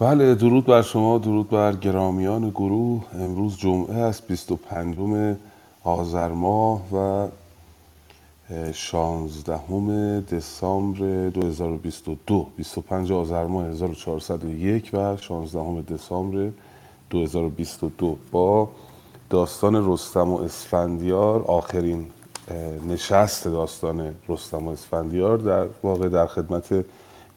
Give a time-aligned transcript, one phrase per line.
[0.00, 3.04] بله درود بر شما درود بر گرامیان گروه.
[3.14, 5.36] امروز جمعه است 25
[5.84, 7.28] آذر ماه و
[8.72, 16.50] 16 دسامبر 2022 25 آذر ماه 1401 و 16 دسامبر
[17.10, 18.68] 2022 با
[19.30, 22.06] داستان رستم و اسفندیار آخرین
[22.88, 26.84] نشست داستان رستم و اسفندیار در واقع در خدمت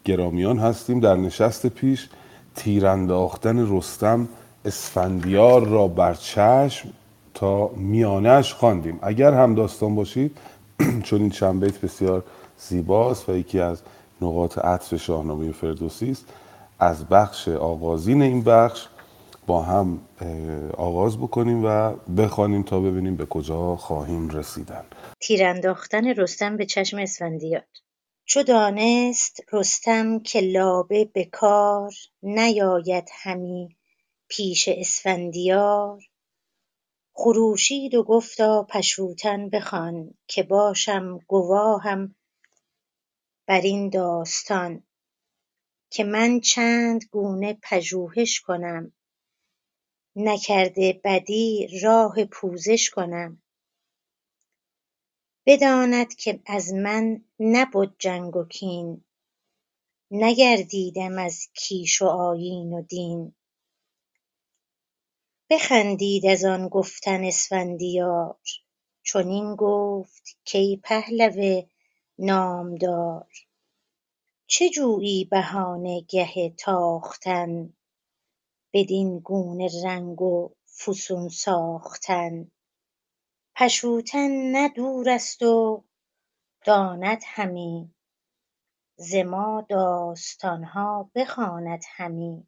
[0.06, 1.00] گرامیان هستیم.
[1.00, 2.10] در نشست پیش
[2.56, 4.28] تیرانداختن رستم
[4.66, 6.90] اسفندیار را بر چشم
[7.34, 9.00] تا میانش خواندیم.
[9.02, 10.38] اگر هم داستان باشید
[11.06, 12.24] چون این چند بیت بسیار
[12.58, 13.82] زیباست و یکی از
[14.22, 16.26] نقاط عطف شاهنامه فردوسی است
[16.80, 18.88] از بخش آغازین این بخش
[19.48, 20.00] با هم
[20.78, 24.84] آغاز بکنیم و بخوانیم تا ببینیم به کجا خواهیم رسیدن.
[25.22, 27.64] تیرانداختن رستم به چشم اسفندیار.
[28.26, 33.78] چو دانست رستم که لابه به کار نیاید همی
[34.28, 36.04] پیش اسفندیار.
[37.14, 42.16] خروشید و گفتا پشوتن بخوان که باشم گواهم
[43.48, 44.84] بر این داستان
[45.90, 48.94] که من چند گونه پژوهش کنم
[50.16, 53.43] نکرده بدی راه پوزش کنم.
[55.46, 59.04] بداند که از من نبد جنگ و کین
[60.12, 63.36] نگردیدم از کیش و آیین و دین.
[65.50, 68.38] بخندید از آن گفتن اسفندیار
[69.04, 71.62] چنین گفت کای پهلو
[72.20, 73.28] نامدار.
[74.48, 77.74] چه جویی بهانه گه تاختن
[78.74, 82.52] بدین گونه رنگ و فسون ساختن؟
[83.56, 84.70] پشوتن نه
[85.08, 85.84] است و
[86.66, 87.94] داند همی.
[88.96, 92.48] ز ما داستان ها بخواند همی.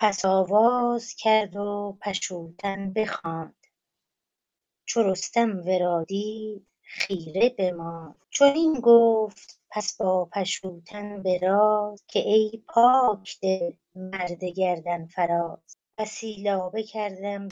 [0.00, 3.66] پس آواز کرد و پشوتن بخواند.
[4.84, 8.16] چو رستم ورا دید خیره بماند.
[8.30, 15.76] چنین گفت پس با پشوتن به راز که ای پاک دل مرد گردن فراز.
[15.98, 17.48] بسی لابه کردم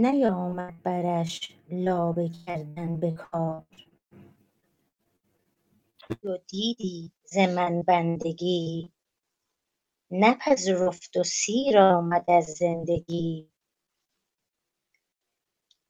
[0.00, 3.66] نیامد برش لابه کردن به کار.
[6.24, 8.92] و دیدی ز من بندگی؟
[10.10, 13.50] نپذرفت و سیر آمد از زندگی.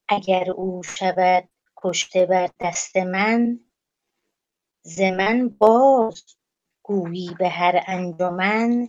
[0.09, 3.61] اگر او شود کشته بر دست من
[4.83, 6.25] ز من باز
[6.83, 8.89] گویی به هر انجمن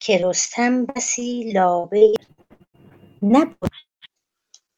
[0.00, 2.14] که رستم بسی لابه
[3.22, 3.70] نبد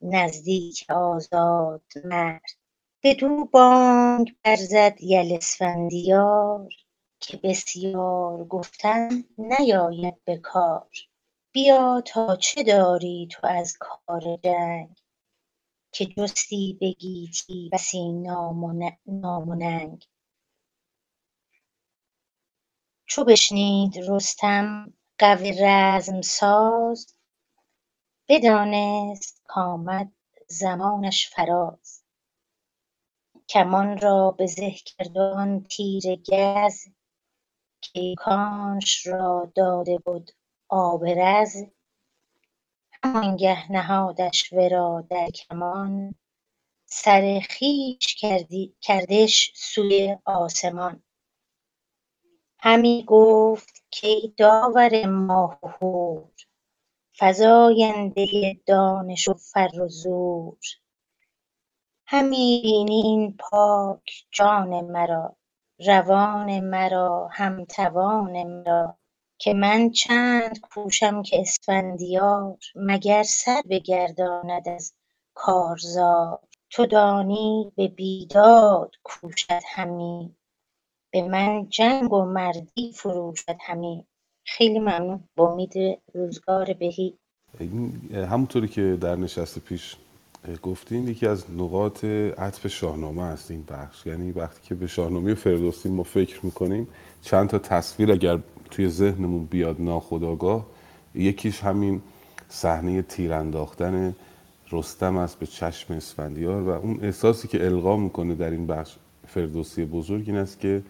[0.03, 2.43] نزدیک آزاد مرد.
[3.03, 6.69] بدو بانگ برزد یل اسفندیار
[7.21, 10.91] که بسیار گفتن نیاید به کار.
[11.53, 15.01] بیا تا چه داری تو از کار جنگ؟
[15.93, 18.65] که جستی به گیتی بسی نام
[19.49, 20.05] و ننگ.
[23.07, 27.18] چو بشنید رستم غو رزم ساز
[28.31, 30.13] بدانست کآمد
[30.49, 32.03] زمانش فراز.
[33.49, 36.85] کمان را بزه کرد و آن تیر گز
[37.81, 40.29] که ایکانش را داده بد
[40.69, 41.57] آب رز.
[43.03, 46.15] همانگه نهادش ورا در کمان
[46.85, 48.25] سر خویش
[48.81, 51.03] کردش سوی آسمان.
[52.61, 56.31] همی گفت کای داور ماه هور
[57.21, 58.27] فزاینده
[58.67, 60.59] دانش و فر و زور.
[62.07, 65.37] همی بینی این پاک جان مرا
[65.87, 68.99] روان مرا هم توان مرا
[69.39, 74.95] که من چند کوشم که اسفندیار مگر سر بگرداند از
[75.35, 76.41] کارزار.
[76.71, 80.37] تو دانی به بیداد کوشد همی
[81.13, 84.07] به من جنگ و مردی فروشد همی.
[84.57, 85.21] خیلی ممنون.
[85.37, 85.73] با امید
[86.15, 87.15] روزگار بهی.
[88.15, 89.97] همونطوری که در نشست پیش
[90.63, 94.07] گفتین یکی از نقاط عطف شاهنامه است این بخش.
[94.07, 96.89] یعنی وقتی که به شاهنامه فردوسی ما فکر می‌کنیم
[97.23, 98.39] چند تا تصویر اگر
[98.71, 100.67] توی ذهنمون بیاد ناخداگاه
[101.15, 102.03] یکیش همین
[102.49, 104.15] صحنه تیرانداختن
[104.73, 108.97] رستم است به چشم اسفندیار و اون احساسی که القا می‌کنه در این بخش
[109.27, 110.83] فردوسی بزرگ این است که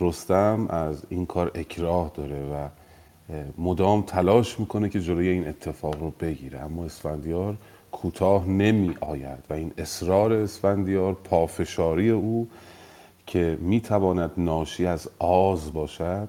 [0.00, 2.68] رستم از این کار اکراه داره و
[3.58, 6.60] مدام تلاش می‌کنه که جلوی این اتفاق رو بگیره.
[6.60, 7.56] اما اسفندیار
[7.92, 12.48] کوتاه نمی آید و این اصرار اسفندیار پافشاری او
[13.26, 16.28] که می‌تواند ناشی از آز باشد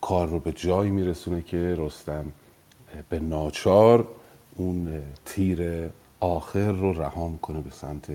[0.00, 2.24] کار رو به جایی میرسونه که رستم
[3.08, 4.08] به ناچار
[4.54, 5.90] اون تیر
[6.20, 8.10] آخر رو رها کنه به سمت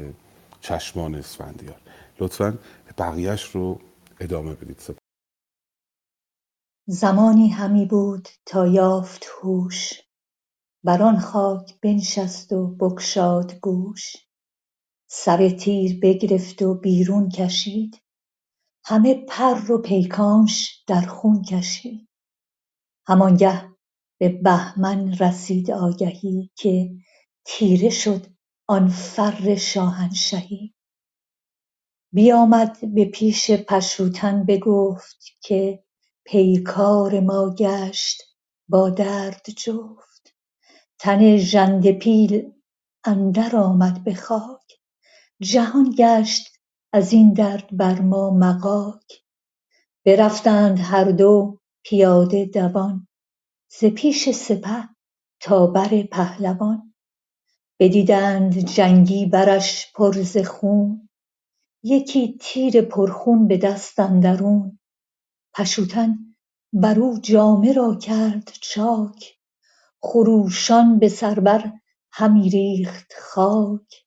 [0.62, 1.77] چشمان اسفندیار.
[2.19, 2.57] لطفا
[2.97, 3.79] بقیهش رو
[4.19, 5.00] ادامه بدید.
[6.88, 9.94] زمانی همی بود تا یافت هوش.
[10.83, 14.13] بر آن خاک بنشست و بگشاد گوش.
[15.10, 18.01] سر تیر بگرفت و بیرون کشید.
[18.86, 22.10] همه پر و پیکانش در خون کشید.
[23.07, 23.69] همانگه
[24.19, 26.89] به بهمن رسید آگهی که
[27.45, 28.25] تیره شد
[28.68, 30.74] آن فر شاهنشهی.
[32.13, 35.83] بیامد به پیش پشوتن بگفت که
[36.25, 38.21] پیکار ما گشت
[38.69, 40.35] با درد جفت.
[41.00, 42.51] تن ژنده پیل
[43.03, 44.79] اندر آمد به خاک.
[45.41, 46.47] جهان گشت
[46.94, 49.23] از این درد بر ما مغاک.
[50.06, 53.07] برفتند هر دو پیاده دوان.
[53.79, 54.89] ز پیش سپه
[55.39, 56.94] تا بر پهلوان.
[57.79, 61.09] بدیدند جنگی برش پر ز خون.
[61.83, 64.79] یکی تیر پرخون به دست اندرون.
[65.53, 66.36] پشوتن
[66.74, 69.38] برو جامه را کرد چاک
[70.01, 71.71] خروشان به سر بر
[72.12, 74.06] همی ریخت خاک.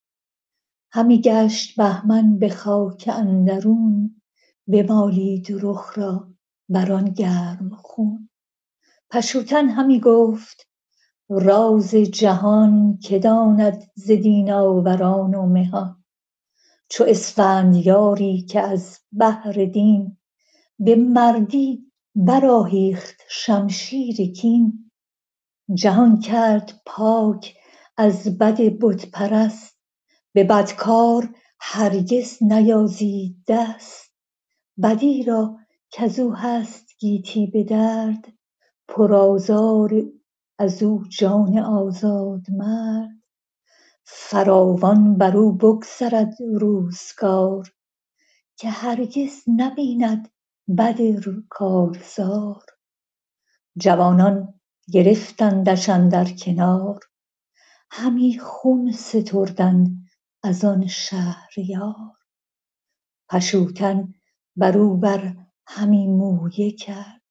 [0.93, 4.23] همی گشت بهمن به خاک اندرون
[4.69, 6.35] بمالید رخ را
[6.69, 8.31] بر آن گرم خون.
[9.11, 10.69] پشوتن همی گفت
[11.29, 16.05] راز جهان که داند ز دین آوران و مهان.
[16.89, 20.19] چو اسفندیاری که از بهر دین
[20.81, 24.91] به مردی برآهیخت شمشیر کین.
[25.75, 27.57] جهان کرد پاک
[27.97, 29.79] از بد بت پرست
[30.35, 34.13] به بدکار هرگز نیازید دست.
[34.83, 35.59] بدی را
[35.93, 38.33] کزو هست گیتی به درد
[38.89, 40.03] پرآزار
[40.59, 43.11] ازو جان آزادمرد
[44.05, 47.73] فراوان برو بگذرد روزگار
[48.59, 50.34] که هرگز نبیند
[50.69, 50.99] بد
[51.49, 52.63] کارزار.
[53.77, 54.61] جوانان
[54.93, 57.01] گرفتندش اندر کنار.
[57.91, 60.07] همی خون ستردند
[60.43, 62.13] از آن شهریار.
[63.31, 64.15] پشوتن
[64.57, 67.23] برو بر همی مویه کرد.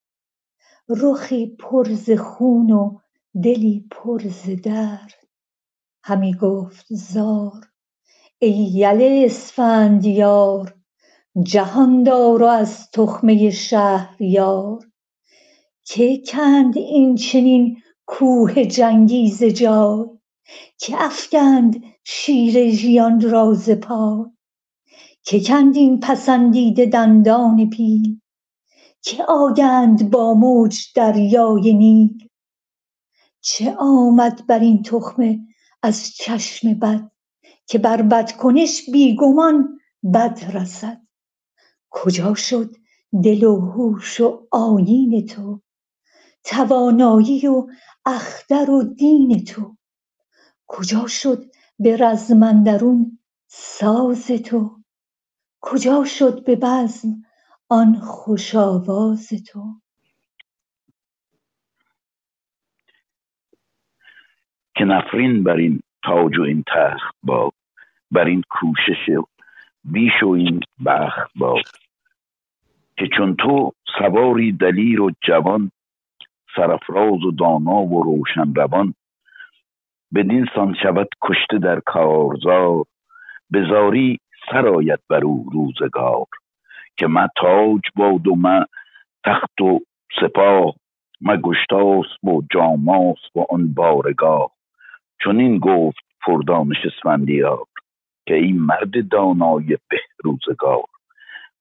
[0.89, 3.00] رخی پر ز خون و
[3.44, 5.27] دلی پر ز درد
[6.03, 7.71] همی گفت زار
[8.39, 10.82] ای یل اسفندیار
[11.41, 14.89] جهاندار و از تخمه شهریار.
[15.85, 20.06] که کند این چنین کوه جنگی ز جای؟
[20.77, 24.25] که افگند شیر ژیان را ز پای؟
[25.24, 28.19] که کند این پسندیده دندان پیل؟
[29.01, 32.27] که آگند با موج دریای نیل؟
[33.41, 35.39] چه آمد برین تخمه
[35.83, 37.12] از چشم بد
[37.68, 39.80] که بر بدکنش بی گمان
[40.13, 41.02] بد رسد؟
[41.94, 42.75] کجا شد
[43.24, 45.62] دل و هوش و آیین تو؟
[46.44, 47.68] توانایی و
[48.06, 49.78] اختر و دین تو؟
[50.68, 51.45] کجا شد
[51.80, 54.81] به رزم اندرون ساز تو؟
[55.62, 57.22] کجا شد به بزم
[57.69, 59.81] آن خوش آواز تو؟
[64.76, 67.54] که نفرین بر این تاج و این تخت باد
[68.12, 69.09] بر این کوشش
[69.83, 71.82] بیش و این بخت باد
[72.97, 75.71] که چون تو سواری دلیر و جوان
[76.56, 78.94] سرافراز و دانا و روشن روان
[80.16, 82.83] بدین سان شود کشته در کارزار
[83.50, 84.19] به زاری
[84.52, 86.26] سر آید بر او روزگار
[86.97, 88.66] که من تاج باد و من
[89.26, 89.80] تخت و
[90.21, 90.73] سپاه
[91.21, 94.52] من گشتاسب و جاماسب و آن بارگاه.
[95.23, 97.66] چنین گفت پردانش اسفندیار
[98.28, 100.83] که این مرد دانای به روزگار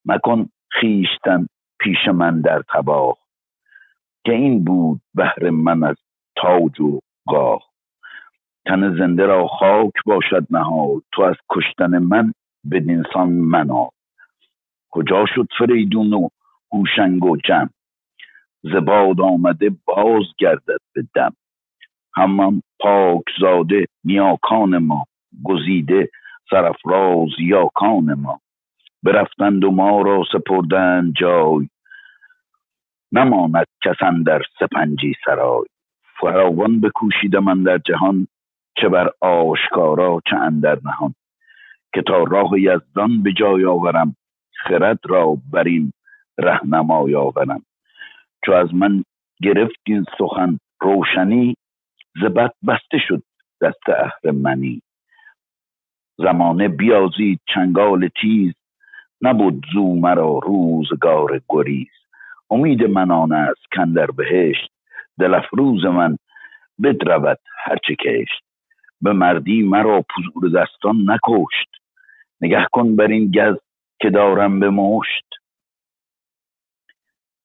[0.05, 0.49] مکن
[0.81, 1.47] خویشتن
[1.81, 3.17] پیش من در تباه.
[4.25, 5.97] که این بود بهر من از
[6.37, 6.99] تاج و
[7.29, 7.63] گاه.
[8.67, 12.33] تن زنده را خاک باشد نهاد تو از کشتن من
[12.71, 13.89] بدینسان منال
[14.91, 16.29] کجا شد فریدون و
[16.73, 17.71] هوشنگ و جم؟
[18.63, 21.37] ز باد آمده باز گردد به دم.
[22.15, 25.07] همان پاک زاده نیاکان ما
[25.45, 26.11] گزیده
[26.51, 28.41] سرافراز یاکان ما.
[29.03, 31.69] برفتند و ما را سپردند جای.
[33.13, 35.65] نماند کس در سپنجی سرای.
[36.21, 38.29] فراوان بکوشیده من در جهان
[38.77, 41.15] چه بر آشکارا چه اندر نهان.
[41.95, 44.17] که تا راه یزدان به جای آورم
[44.53, 45.93] خرد را بر این
[46.39, 47.63] رهنمای آورم.
[48.45, 49.05] چو از من
[49.43, 51.55] گرفت این سخن روشنی
[52.21, 53.23] ز بد بسته شد
[53.61, 54.83] دست اهرمنی
[56.19, 58.53] زمانه بیازید چنگال تیز
[59.23, 61.89] نبود زو مرا روزگار گریز.
[62.51, 64.71] امید من آن است کندر بهشت
[65.19, 66.19] دل افروز من
[66.83, 68.45] بدرود هرچه کشت.
[69.01, 71.69] به مردی مرا پزور دستان نکشت.
[72.41, 73.57] نگه کن بر این گز
[74.01, 75.25] که دارم به مشت.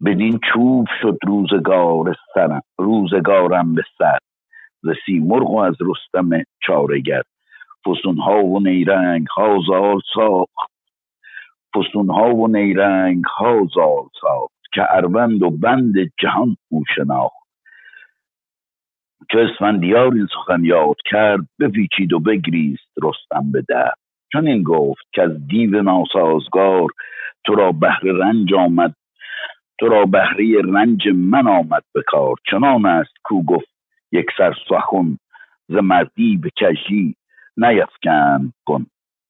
[0.05, 4.17] بدین چوب شد روزگار سرم روزگارم به سر.
[4.81, 6.29] ز سیمرغ و از رستم
[6.63, 7.21] چارگر.
[7.85, 10.76] فسون ها و نیرنگ ها زال ساخت.
[11.77, 17.47] فسون ها و نیرنگ ها زال ساخت که اروند و بند جهان او شناخت.
[19.31, 23.93] چو اسفندیار این سخن یاد کرد بپیچید و بگریست رستم به در.
[24.31, 26.89] چون این گفت که از دیو ناسازگار
[27.45, 28.93] تو را بهر رنج آمد
[29.79, 32.35] تو را بهره رنج من آمد به کار.
[32.51, 33.69] چنان است کو گفت
[34.11, 35.17] یک سر سخن
[35.67, 37.15] ز مردی به کژی
[37.57, 38.85] نیفکند کن.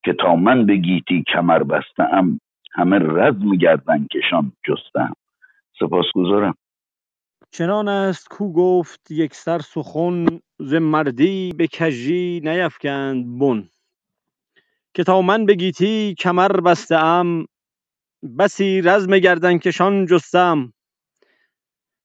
[0.07, 2.39] که تا من به گیتی کمر بستم
[2.71, 5.13] همه رزم گردن کشان جستم.
[5.79, 6.55] سپاسگزارم.
[7.51, 10.25] چنان است کو گفت یک سر سخن
[10.59, 13.69] ز مردی به کژی نیفکند بن.
[14.93, 17.45] که تا من به گیتی کمر بسته ام
[18.39, 20.73] بسی رزم گردن کشان جستم.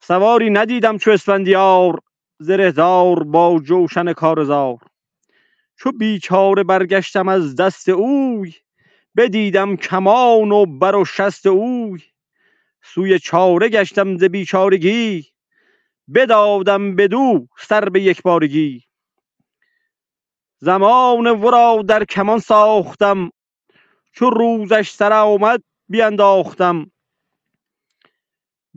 [0.00, 1.98] سواری ندیدم چو اسفندیار
[2.38, 4.91] زرهدار با جوشن کارزار.
[5.82, 8.54] چو بیچاره برگشتم از دست اوی
[9.16, 12.02] بدیدم کمان و بر و شست اوی.
[12.82, 15.26] سوی چاره گشتم ز بیچارگی
[16.14, 18.84] بدادم بدو سر به یک بارگی.
[20.58, 23.30] زمان ورا در کمان ساختم
[24.12, 26.90] چو روزش سر آمد بینداختم.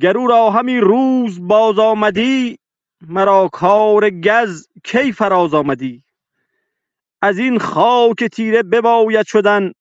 [0.01, 2.59] گر او را همی روز باز آمدی
[3.01, 6.04] مرا کار گز کی فراز آمدی؟
[7.21, 9.71] از این خاک تیره بباید شدن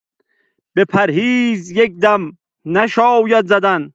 [0.75, 3.93] به پرهیز یک دم نشاید زدن.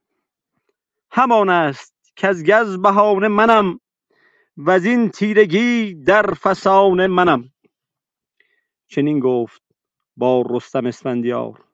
[1.10, 3.80] همان است کز گز بهانه منم
[4.56, 7.44] و این تیرگی در فسانه منم.
[8.88, 9.62] چنین گفت
[10.16, 11.64] با رستم اسفندیار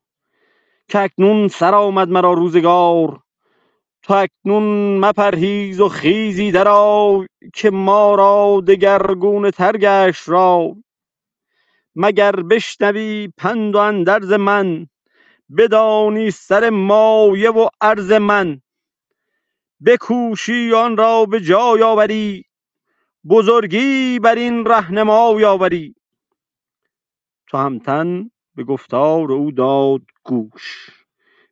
[0.89, 3.23] که اکنون سر آمد مرا روزگار.
[4.03, 10.75] تو اکنون مپرهیز و خیزی درآی که ما را دگرگونه تر گشت رای
[11.97, 14.87] مگر بشنوی پند و اندرز من؟
[15.59, 18.61] بدانی سر مایه و عرض من.
[19.87, 22.45] بکوشی آن را به جای آوری.
[23.29, 25.95] بزرگی بر این رهنمای آوری.
[27.51, 30.91] تهمتن به گفتار او داد گوش.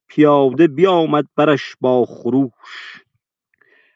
[0.09, 3.03] پیاده بیامد برش با خروش.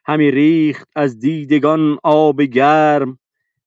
[0.07, 3.19] همی ریخت از دیدگان آب گرم.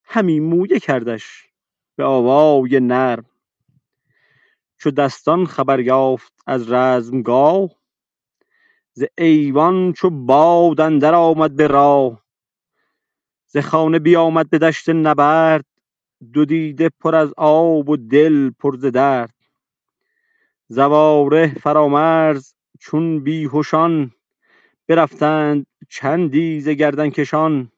[0.06, 1.51] همی مویه کردش
[1.96, 3.26] به آوای نرم.
[4.78, 7.70] چو دستان خبر یافت از رزمگاه
[8.94, 12.26] ز ایوان چو باد اندر آمد به راه.
[13.48, 15.66] ز خانه بیامد به دشت نبرد
[16.34, 19.34] دو دیده پر از آب و دل پر ز درد.
[20.68, 24.12] زواره فرامرز چون بیهشان
[24.88, 27.72] برفتند چندی ز گردن کشان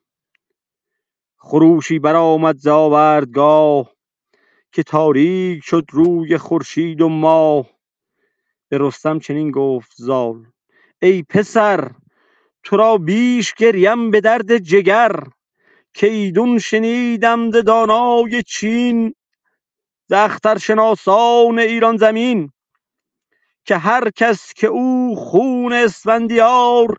[1.37, 3.92] خروشی برآمد ز آوردگاه
[4.73, 7.65] که تاریک شد روی خورشید و ماه.
[8.69, 10.45] به رستم چنین گفت زال
[11.01, 11.91] ای پسر
[12.63, 15.23] تو را بیش گریم به درد جگر.
[15.93, 19.15] که ایدون شنیدم ز دانای چین
[20.09, 22.51] ز اخترشناسان ایران زمین.
[23.65, 26.97] که هر کس که او خون اسفندیار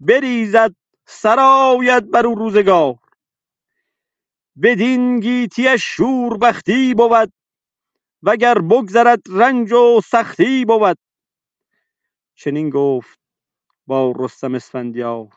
[0.00, 0.74] بریزد
[1.06, 2.94] سرآید بر او روزگار.
[4.62, 7.32] بدین گیتیش شوربختی بود
[8.22, 10.98] وگر بگذرد رنج و سختی بود.
[12.34, 13.18] چنین گفت
[13.86, 15.28] با رستم اسفندیار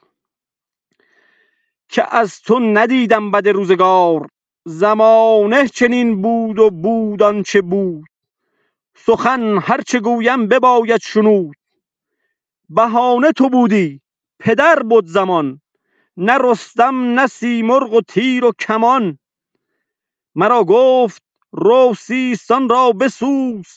[1.89, 4.27] که از تو ندیدم بد روزگار.
[4.65, 8.05] زمانه چنین بود و بود آنچه بود.
[8.97, 11.55] سخن هرچه گویم بباید شنود.
[12.69, 14.01] بهانه تو بودی
[14.39, 15.62] پدر بد زمان.
[16.17, 19.19] نه رستم نه سیمرغ و تیر و کمان.
[20.36, 23.67] مرا گفت رو سیستان را بسوز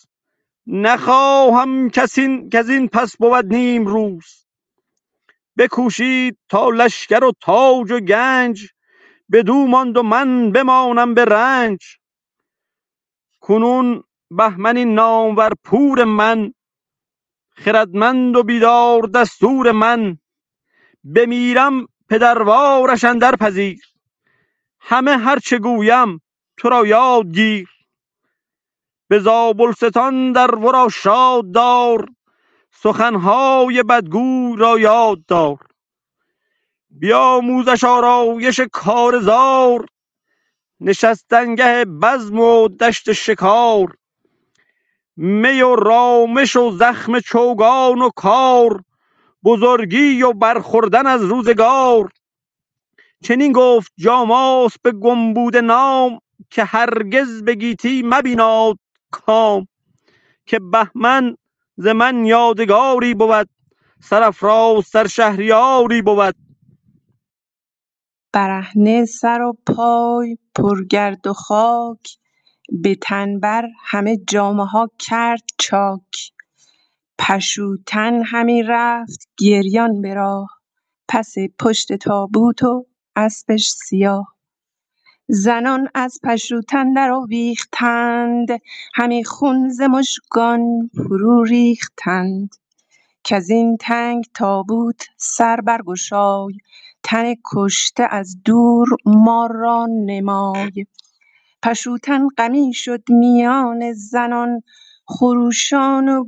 [0.67, 4.47] نخواهم کزین کزین پس بود نیمروز
[5.59, 8.69] بکوشید تا لشکر و تاج و گنج
[9.33, 11.81] بدو ماند و من بمانم به رنج.
[13.41, 16.55] کنون بهمن این نامور پور من
[17.51, 20.19] خردمند و بیدار دستور من.
[21.05, 23.81] بمیرم پدروارش اندر پذیر.
[24.81, 26.21] همه هرچه گویم
[26.57, 27.69] تو را یاد گیر.
[29.09, 32.09] به زابلستان در ورا شاد دار
[32.73, 35.59] سخنهای بدگوی را یاد دار.
[36.91, 39.87] بیاموزش آرایش کارزار
[40.81, 43.97] نشستنگه بزم و دشت شکار.
[45.17, 48.85] می و رامش و زخم چوگان و کار
[49.45, 52.11] بزرگی و برخوردن از روزگار.
[53.25, 56.19] چنین گفت جاماس به گمبود نام
[56.51, 58.79] که هرگز به گیتی مبیناد
[59.13, 59.69] کام
[60.47, 61.37] که بهمن
[61.77, 63.49] ز من یادگاری بود
[64.03, 66.37] سرافراز سر شهریاری بود.
[68.35, 72.19] برهنه سر و پای پرگرد و خاک
[72.83, 76.33] به تن بر همه جامه ها کرد چاک.
[77.21, 80.49] پشوتن همی رفت گریان به راه.
[81.09, 82.87] پس پشت تابوت و
[83.17, 84.37] اسبش سیاه.
[85.29, 88.49] زنان از پشوتن درآویختند
[88.95, 92.51] همی خون ز مژگان فرو ریختند.
[93.51, 96.53] این تنگ تابوت سر برگشای
[97.03, 100.87] تن کشته از دور ما را نمای.
[101.63, 104.63] پشوتن غمی شد میان زنان
[105.11, 106.25] خروشان و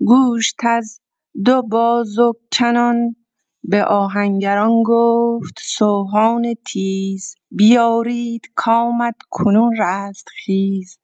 [0.00, 1.00] گوشت از
[1.44, 3.16] دو بازو کنان.
[3.64, 10.98] به آهنگران گفت سوهان تیز بیارید کامد کنون رستخیز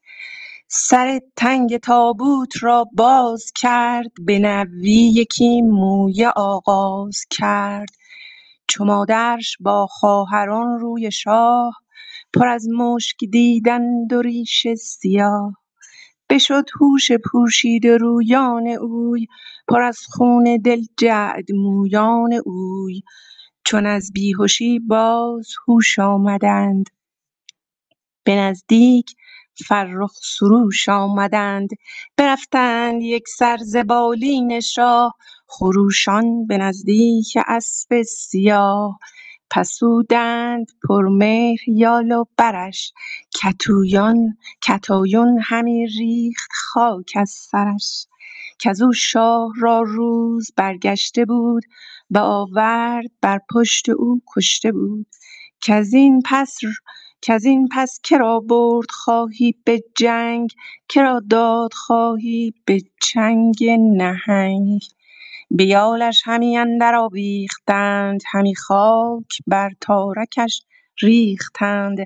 [0.69, 7.89] سر تنگ تابوت را باز کرد به نوی یکی مویه آغاز کرد.
[8.69, 11.75] چو مادرش با خواهران روی شاه
[12.35, 15.53] پر از مشک دیدند و ریش سیاه.
[16.31, 19.27] بشد هوش پوشیده رویان اوی
[19.69, 20.83] پر از خون دل
[21.55, 23.03] مویان اوی.
[23.65, 26.87] چون از بیهشی باز هوش آمدند.
[28.25, 29.15] به نزدیک
[29.69, 31.69] فرخ سروش آمدند.
[32.17, 35.15] برفتند یکسر ز بالین شاه.
[35.47, 38.99] خروشان به نزدیک اسب سیاه.
[39.51, 42.93] پسودند پرمهر یال و برش.
[43.43, 48.07] کتویان کتایون همی ریخت خاک از سرش.
[48.59, 51.63] کزو شاه را روز برگشته بود
[52.11, 55.07] به آورد بر پشت او کشته بود.
[56.25, 56.59] پس
[57.23, 60.51] کزین پس کرا برد خواهی به جنگ
[60.89, 63.65] کرا داد خواهی به چنگ
[63.97, 64.81] نهنگ.
[65.51, 70.63] به یالش همی اندر آویختند همی خاک بر تارکش
[71.03, 71.99] ریختند.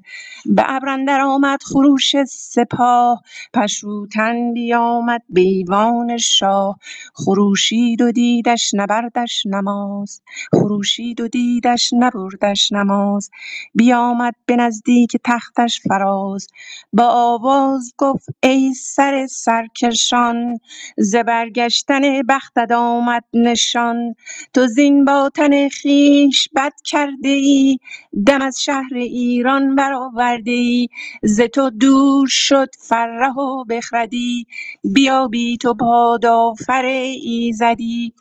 [0.47, 3.23] به ابر اندر آمد خروش سپاه
[3.55, 6.79] پشوتن بیامد به ایوان شاه.
[7.15, 10.23] خروشید و دیدش نبردش نماز
[10.53, 13.31] خروشید و دیدش نبردش نماز.
[13.75, 16.47] بیامد به نزدیک تختش فراز.
[16.93, 20.59] با آواز گفت ای سر سرکشان
[20.99, 24.15] ز برگشتن بختت آمد نشان.
[24.55, 27.79] تو زین با تن خویش بد کرده ای
[28.27, 28.59] دم از
[28.93, 30.89] ایران برآورده ای
[31.23, 34.47] ز تو دور شد فره و بخردی.
[34.95, 36.85] بیابی تو بادآفر
[37.23, 38.15] ایزدی.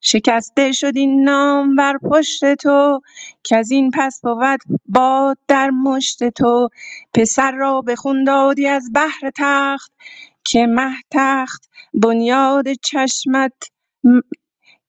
[0.00, 3.00] شکسته شد این نامور پشت تو
[3.44, 6.68] کزین پس بود باد در مشت تو.
[7.14, 9.92] پسر را به خون دادی از بهر تخت
[10.44, 13.54] که مه تخت بنیاد چشمت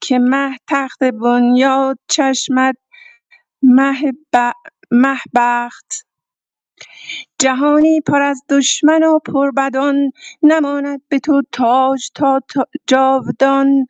[0.01, 2.75] که مه تخت بنیاد چشمت
[3.63, 4.13] مه
[5.35, 6.05] بخت
[7.39, 10.11] جهانی پر از دشمن و پربدان
[10.43, 12.41] نماند به تو تاج تا
[12.87, 13.87] جاودان.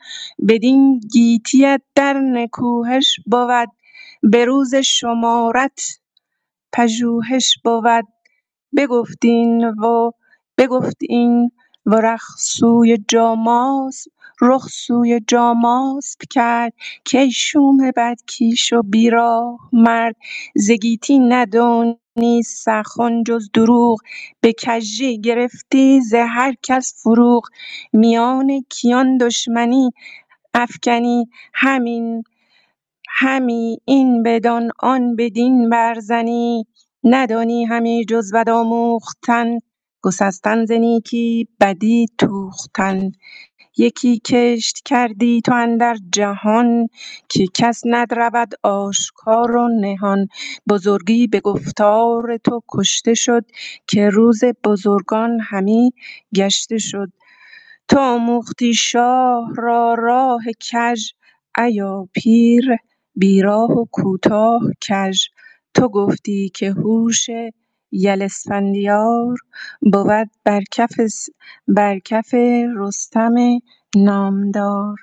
[0.48, 3.70] بدین گیتیت در نکوهش بود
[4.24, 6.00] به روز شمارت
[6.74, 8.08] پژوهش بود.
[8.78, 10.12] بگفت این و
[10.58, 11.52] بگفت این
[11.86, 12.18] و
[14.42, 16.74] رخ سوی جاماسب کرد
[17.12, 18.82] کای شوم بدکیش و
[19.74, 20.16] مرد.
[20.56, 24.00] ز گیتی ندانی سخن جز دروغ
[24.42, 27.44] به کژی گرفتی ز هر کس فروغ.
[27.94, 29.90] میان کیان دشمنی
[30.56, 32.24] افکنی همین
[33.10, 36.68] همی این بدان آن بدین برزنی.
[37.04, 39.60] ندانی همی جز بد آموختن
[40.04, 43.12] گسستن ز نیکی بدی توختن.
[43.78, 46.88] یکی کشت کردی تو اندر جهان
[47.30, 50.28] که کس ندرود آشکار و نهان.
[50.70, 53.46] بزرگی به گفتار تو کشته شد
[53.88, 55.92] که روز بزرگان همی
[56.36, 57.12] گشته شد.
[57.90, 61.12] تو آموختی شاه را راه کژ
[61.58, 62.70] ایا پیر
[63.16, 65.28] بیراه و کوتاه کژ.
[65.74, 67.30] تو گفتی که هوش
[67.94, 69.38] یل اسفندیار
[69.82, 70.30] بود
[71.68, 72.34] بر کف
[72.78, 73.36] رستم
[73.96, 74.96] نامدار.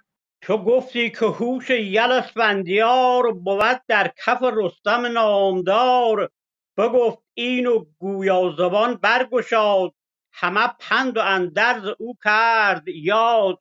[0.43, 6.31] تو گفتی که هوش یل اسفندیار بود در کف رستم نامدار.
[6.77, 9.95] بگفت این و گویا زبان برگشاد.
[10.33, 13.59] همه پند و اندرز او کرد یاد.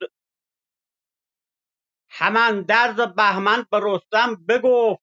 [2.10, 5.02] همه اندرز بهمن به رستم بگفت.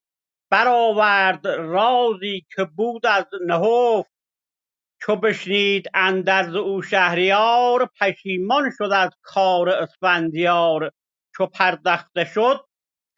[0.51, 4.16] برآورد رازی که بود از نهفت.
[5.01, 10.91] چو بشنید اندرز او شهریار پشیمان شد از کار اسفندیار.
[11.36, 12.65] چو پردخته شد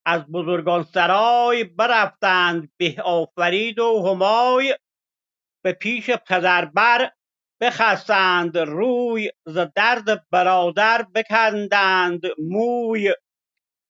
[0.06, 4.76] از بزرگان سرای برفتند به آفرید و همای.
[5.64, 7.12] به پیش پدر بر
[7.62, 13.14] بخستند روی ز درد برادر بکندند موی.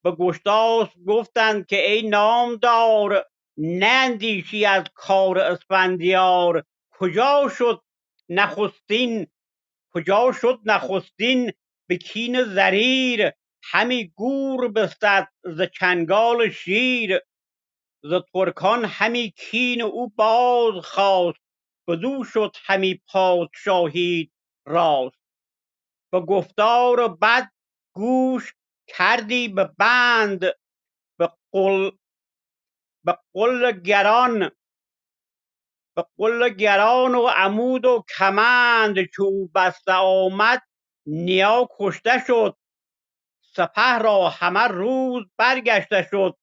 [0.03, 3.25] به گشتاسپ گفتند که ای نامدار
[3.57, 6.63] نیندیشی از کار اسفندیار.
[6.99, 7.83] کجا شد
[8.29, 9.27] نخستین؟
[9.93, 11.51] کجا شد نخستین
[11.89, 13.31] به کین زریر؟
[13.63, 17.19] همی گور بستد ز چنگال شیر.
[18.03, 21.39] ز ترکان همی کین او باز خواست
[21.87, 24.31] بدو شد همی پادشاهی
[24.65, 25.19] راست.
[26.11, 27.51] به گفتار بد
[27.95, 28.53] گوش
[28.87, 30.39] کردی به بند
[31.19, 34.51] به غل گران
[35.95, 40.61] به غل گران و عمود و کمند چو او بسته آمد
[41.05, 42.57] نیا کشته شد.
[43.41, 46.37] سپه را همه روز برگشته شد.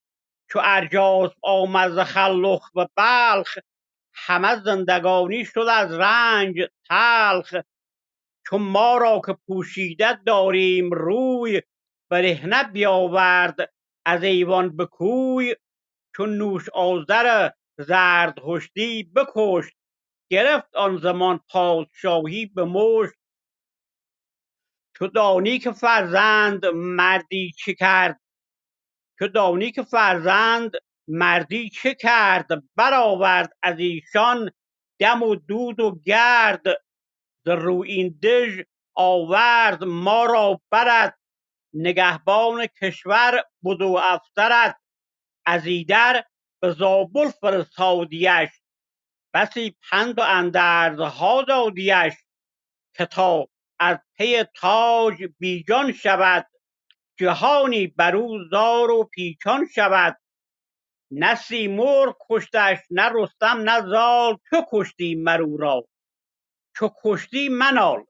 [0.50, 3.58] چو ارجاسپ آمد ز خلخ به بلخ
[4.14, 6.56] همه زندگانی شد از رنج
[6.88, 7.54] تلخ.
[8.46, 11.62] چو ما را که پوشیده داریم روی
[12.10, 13.72] برهنه بیاورد
[14.06, 15.56] از ایوان به کوی.
[16.16, 19.76] چو نوش آذر زردشتی بکشت
[20.30, 23.14] گرفت آن زمان پادشاهی به مشت
[24.94, 28.20] تو دانی که فرزند مردی چه کرد؟
[29.18, 30.72] تو دانی که فرزند
[31.08, 34.50] مردی چه کرد؟ برآورد از ایشان
[35.00, 36.62] دم و دود و گرد.
[37.44, 38.60] ز رویین دژ
[38.94, 41.18] آورد ما را برد.
[41.74, 44.76] نگهبان کشور بد و افسرت
[45.46, 46.24] از ایدر
[46.60, 48.48] به زابل فرستادیش.
[49.34, 52.14] بسی پند و اندرزها دادیش
[52.94, 56.46] که تا از پی تاج بیجان شود.
[57.18, 60.16] جهانی برو زار و پیچان شود.
[61.10, 64.36] نه سیمرغ کشتش نه رستم نه زال.
[64.50, 65.88] تو کشتی مر او را؟
[66.76, 68.04] چو کشتی منال.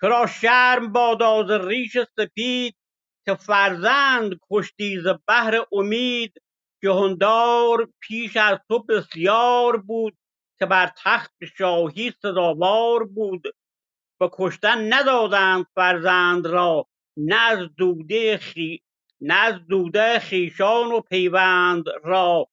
[0.00, 2.76] ترا شرم بادا ز ریش سپید
[3.24, 6.34] که فرزند کشتی ز بهر امید.
[6.82, 10.18] جهاندار پیش از تو بسیار بود
[10.58, 13.42] که بر تخت شاهی سزاوار بود
[14.20, 17.68] به کشتن ندادند فرزند را نه از
[19.68, 22.48] دوده خویشان و پیوند را.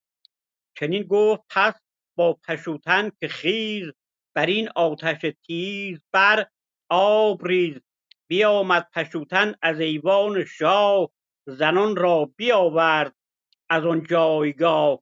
[0.80, 1.74] چنین گفت پس
[2.18, 3.92] با پشوتن که خیز
[4.36, 6.48] برین آتش تیز بر
[6.90, 7.82] آب ریز.
[8.28, 11.10] بیامد پشوتن از ایوان شاه
[11.48, 13.16] زنان را بیاورد
[13.70, 15.00] از آن جایگاه.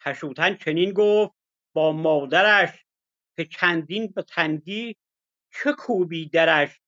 [0.00, 1.32] پشوتن چنین گفت
[1.74, 2.84] با مادرش
[3.36, 4.96] که چندین به تنگی
[5.52, 6.80] چه کوبی درش.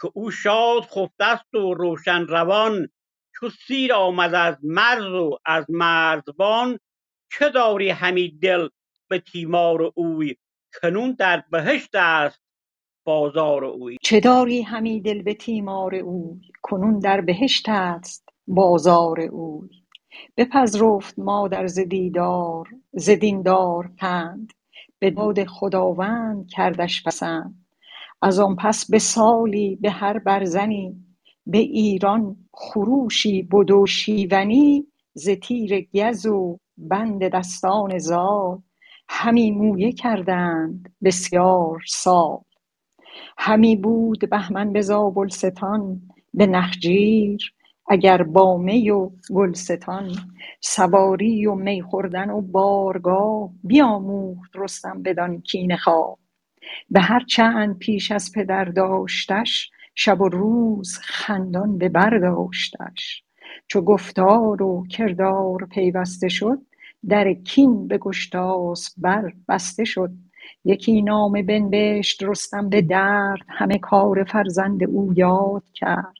[0.00, 2.88] که او شاد خفته ست و روشن روان
[3.34, 6.78] چو سیر آمد از مرز و از مرزبان
[7.32, 8.68] چه داری همی دل
[9.08, 10.36] به تیمار اوی؟
[10.82, 12.40] کنون در بهشت است
[13.06, 13.98] بازار اوی.
[14.02, 19.79] چه داری همی دل به تیمار اوی؟ کنون در بهشت است بازار اوی.
[20.36, 21.66] بپذرفت مادر
[22.92, 24.52] ز دیندار پند.
[24.98, 27.66] به داد خداوند کردش پسند.
[28.22, 31.04] از آن پس به سالی به هر برزنی
[31.46, 34.86] به ایران خروشی بد و شیونی.
[35.14, 38.58] ز تیر گز و بند دستان زال
[39.08, 42.38] همی مویه کردند بسیار سال.
[43.38, 46.02] همی بود بهمن به زابلستان
[46.34, 47.54] به نخجیر.
[47.92, 50.10] اگر با می و گلستان
[50.60, 56.18] سواری و می خوردن و بارگاه بیاموخت رستم بدان کینه خواه.
[56.90, 63.22] به هر چند پیش از پدر داشتش شب و روز خندان به بر داشتش.
[63.66, 66.58] چو گفتار و کردار پیوسته شد
[67.08, 70.10] در کین به گشتاسپ بر بسته شد.
[70.64, 76.19] یکی نامه بنوشت رستم به درد همه کار فرزند او یاد کرد.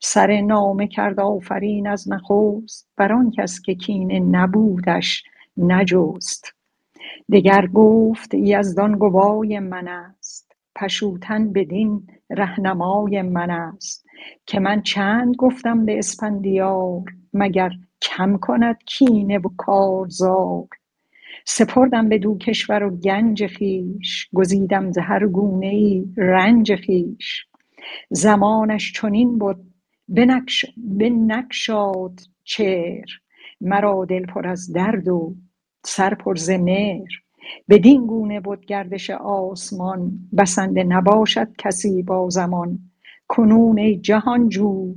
[0.00, 5.24] سر نامه کرد آفرین از نخست بر آن کس که کینه نبودش
[5.56, 6.52] نجست.
[7.32, 14.06] دگر گفت یزدان گوای من است پشوتن بدین رهنمای من است.
[14.46, 17.02] که من چند گفتم به اسفندیار
[17.34, 17.70] مگر
[18.02, 20.68] کم کند کینه و کارزار.
[21.44, 27.46] سپردم بدو کشور و گنج خویش گزیدم ز هر گونه ای رنج خویش.
[28.10, 29.56] زمانش چنین بد
[30.76, 33.06] بنگشاد چهر
[33.60, 35.34] مرا دل پر از درد و
[35.84, 37.08] سر پر ز مهر.
[37.68, 42.78] بدین گونه بد گردش آسمان بسنده نباشد کسی با زمان.
[43.28, 44.94] کنون ای جهانجوی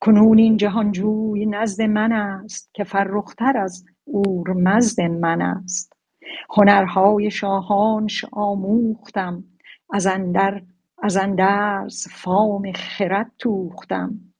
[0.00, 5.92] کنون این جهانجوی نزد من است که فرخ تر از اورمزد من است.
[6.50, 9.44] هنرهای شاهانش آموختم
[9.92, 10.62] از اندر
[11.02, 14.33] از اندرز فام خرد توختم.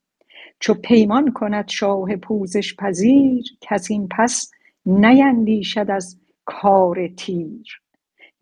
[0.61, 4.51] چو پیمان کند شاه پوزش پذیر کس این پس
[4.87, 7.81] نیندیشد از کار تیر.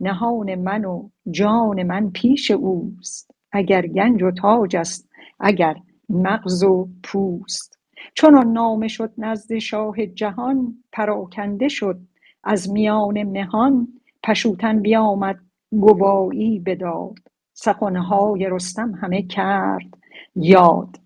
[0.00, 5.08] نهان من و جان من پیش اوست اگر گنج و تاج است
[5.40, 5.76] اگر
[6.08, 7.78] مغز و پوست.
[8.14, 12.00] چون نامه شد نزد شاه جهان پراکنده شد
[12.44, 13.88] از میان مهان.
[14.24, 15.38] پشوتن بیامد
[15.70, 17.18] گوایی بداد
[17.52, 19.98] سخنهای رستم همه کرد.
[20.36, 21.01] یاد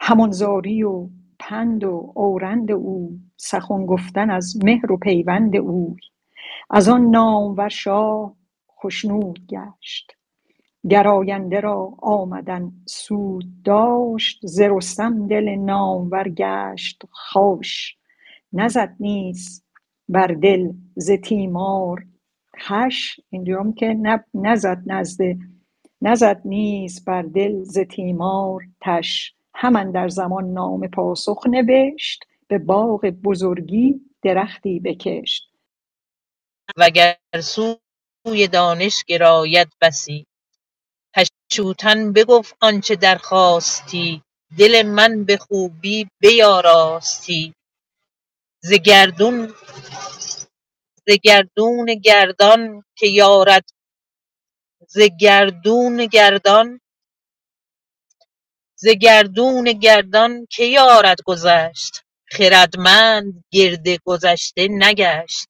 [0.00, 5.96] همان زاری و پند و اورند او سخن گفتن از مهر و پیوند اوی
[6.70, 8.36] از آن نامور شاه
[8.82, 10.12] خشنود گشت.
[10.90, 17.96] گراینده را آمدن سود داشت ز رستم دل نامور گشت خوش.
[18.52, 19.64] نزد نیز
[20.08, 22.06] بر دل ز تیمار
[22.58, 23.94] خوش اینجا که
[24.34, 25.36] نزد نزد
[26.02, 29.35] نزد نیز بر دل ز تیمار تش.
[29.56, 35.52] هم اندر زمان نامه پاسخ نوشت به باغ بزرگی درختی بکشت.
[36.78, 40.26] وگر سوی دانش گراید بسی
[41.16, 44.22] پشوتن بگفت آنچه درخواستی
[44.58, 47.54] دل من به خوبی بیاراستی.
[48.64, 49.54] ز گردون
[51.08, 53.64] ز گردون گردان که یارد
[54.88, 56.80] ز گردون گردان
[58.86, 65.46] ز گردون گردان که یارد گذشت؟ خردمند گرد گذشته نگشت.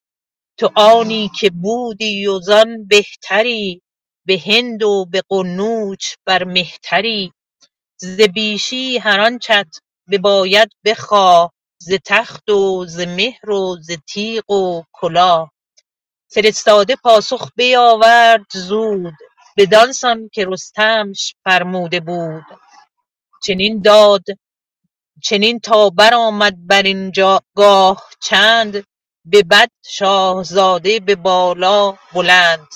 [0.59, 3.83] تو آنی که بودی و زان بهتری
[4.27, 7.33] به هند و به قنوج بر مهتری.
[7.99, 9.69] ز بیشی هر آنچت
[10.11, 15.53] بباید بخواه ز تخت و ز مهر و ز تیغ و کلاه.
[16.31, 19.15] فرستاده پاسخ بیاورد زود
[19.59, 22.45] بدانسان که رستمش فرموده بود.
[23.47, 24.25] چنین داد
[25.25, 27.11] چنین تا برآمد برین
[27.57, 28.85] گاه چند
[29.33, 32.69] ببد شاهزاده به بالا بلند.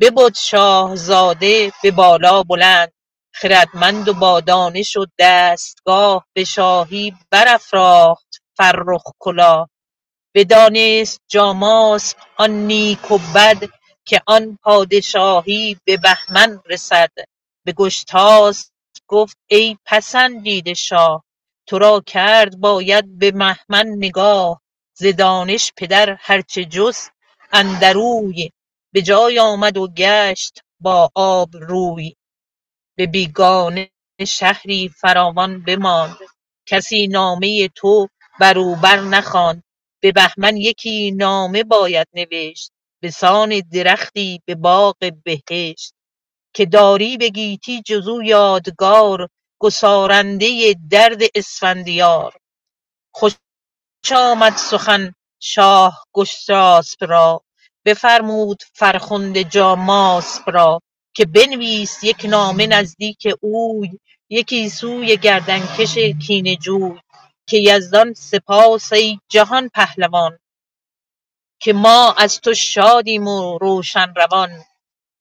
[0.00, 2.92] ببد شاهزاده به بالا بلند
[3.34, 9.70] خردمند و با دانش و دستگاه به شاهی برافراخت فرخ کلاه.
[10.36, 13.64] بدانست جاماسپ آن نیک و بد
[14.06, 17.10] که آن پادشاهی به بهمن رسد.
[17.66, 18.73] به گشتاسپ
[19.08, 21.24] گفت ای پسندیده شاه
[21.68, 24.62] ترا کرد باید به بهمن نگاه
[24.98, 27.12] ز دانش پدر هرچه جست
[27.52, 28.50] اندروی
[28.94, 32.12] به جای آمد و گشت با آب روی.
[32.96, 33.90] به بیگانه
[34.28, 36.16] شهری فراوان بماند
[36.66, 38.08] کسی نامه تو
[38.40, 39.64] بر او برنخواند
[40.02, 45.93] به بهمن یکی نامه باید نوشت بسان درختی به باغ بهشت.
[46.54, 49.28] که داری به گیتی جز او یادگار
[49.60, 52.34] گسارنده درد اسفندیار.
[53.14, 53.34] خوش
[54.16, 57.42] آمد سخن شاه گشتاسپ را
[57.86, 60.80] بفرمود فرخنده جاماسپ را
[61.16, 63.90] که بنویس یک نامه نزدیک اوی
[64.30, 67.00] یکی سوی گردنکش کینه جوی
[67.48, 70.38] که یزدان سپاس ای جهان پهلوان
[71.60, 74.64] که ما از تو شادیم و روشن روان.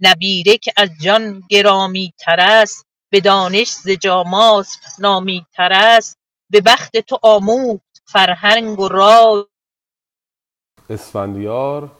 [0.03, 6.17] نبیره که از جان گرامی تر است به دانش ز جاماسپ نامی تر است.
[6.49, 9.45] به بخت تو آموخت فرهنگ و رای.
[10.89, 11.91] اسفندیار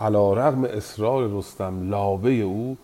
[0.00, 2.78] علیرغم اصرار رستم لابه او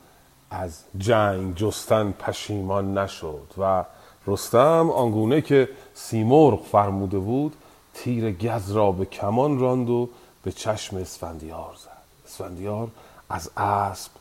[0.50, 3.84] از جنگ جستن پشیمان نشد و
[4.26, 7.56] رستم آنگونه که سیمرغ فرموده بود
[7.94, 10.08] تیر گز را به کمان راند و
[10.42, 12.02] به چشم اسفندیار زد.
[12.26, 12.88] اسفندیار
[13.30, 14.11] از اسب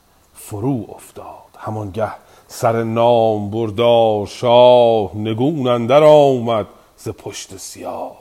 [0.46, 1.26] فرو افتاد.
[1.58, 2.12] همانگه
[2.48, 8.18] سر نام بردار شاه نگون اندر آمد ز پشت سیاه.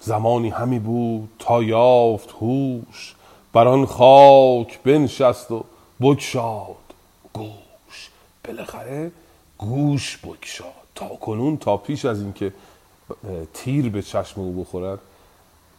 [0.00, 3.14] زمانی همی بود تا یافت هوش
[3.52, 5.64] بر آن خاک بنشست و
[6.00, 6.76] بگشاد
[7.32, 8.10] گوش.
[8.44, 9.10] بالاخره
[9.58, 10.72] گوش بگشاد.
[10.94, 12.52] تا کنون تا پیش از اینکه
[13.54, 14.98] تیر به چشم او بخورد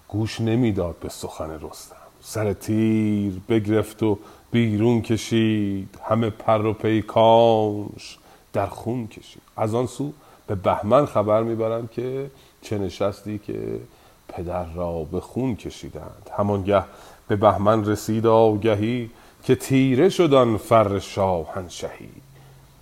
[0.07, 1.95] گوش نمی‌داد به سخن رستم.
[2.21, 4.19] سر تیر بگرفت و
[4.51, 8.17] بیرون کشید همه پر و پیکانش
[8.53, 9.41] در خون کشید.
[9.57, 10.13] از آن سو
[10.47, 12.31] به بهمن خبر می‌برند که
[12.61, 13.79] چه نشستی که
[14.27, 16.29] پدر را به خون کشیدند.
[16.37, 16.83] همانگه
[17.27, 19.09] به بهمن رسید آگهی
[19.43, 22.09] که تیره شدن فر شاهنشهی.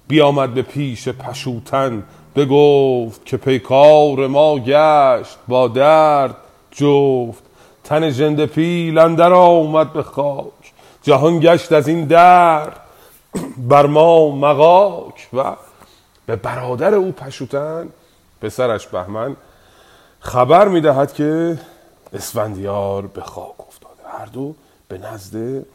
[0.07, 2.03] بیامد به پیش پشوتن
[2.35, 6.35] بگفت که پیکار ما گشت با درد.
[6.71, 7.43] جفت
[7.83, 10.56] تن ژنده پیل اندر آمد به خاک.
[11.07, 12.79] جهان گشت از این درد
[13.57, 15.55] بر ما مغاک و
[16.25, 17.89] به برادر او پشوتن
[18.41, 19.35] پسرش بهمن
[20.19, 21.59] خبر می‌دهد که
[22.13, 24.17] اسفندیار به خاک افتاده.
[24.19, 24.55] هر دو
[24.87, 25.65] به نزد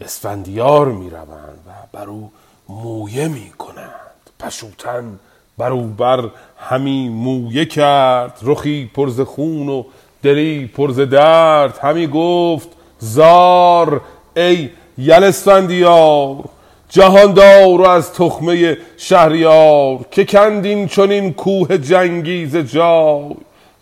[0.00, 2.30] اسفندیار می‌روند و بر او
[2.68, 4.30] مویه می‌کنند.
[4.40, 5.18] پشوتن
[5.58, 8.38] بر او بر همی مویه کرد.
[8.42, 9.84] رخی پرز خون و
[10.22, 11.78] دلی پرز درد.
[11.78, 14.00] همی گفت زار
[14.36, 16.44] ای یل اسفندیار
[16.88, 23.34] جهاندار و از تخمه شهریار که کندین چنین کوه جنگیز جای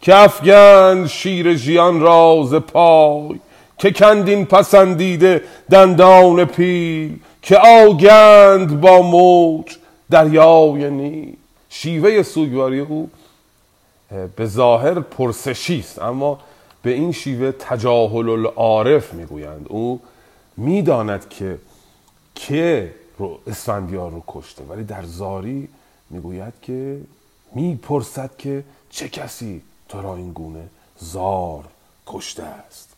[0.02, 3.40] که افگند شیر ژیان راز پای
[3.78, 9.76] که کندین پسندیده دندان پیل که آگند با موج
[10.10, 11.36] دریای نیل.
[11.70, 13.10] شیوه سوگواری او
[14.36, 16.38] به ظاهر پرسشی است اما
[16.82, 19.66] به این شیوه تجاهل العارف می‌گویند.
[19.68, 20.00] او
[20.62, 21.58] می‌داند که
[22.34, 24.64] که رو اسفندیار رو کشته.
[24.64, 25.68] ولی در زاری
[26.10, 27.00] می‌گوید که
[27.54, 31.64] می‌پرسد که چه کسی تو را این گونه زار
[32.06, 32.88] کشته است.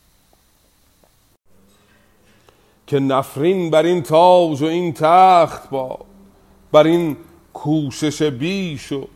[2.87, 5.98] که نفرین بر این تاج و این تخت با
[6.72, 7.16] بر این
[7.55, 9.09] کوشش بیش و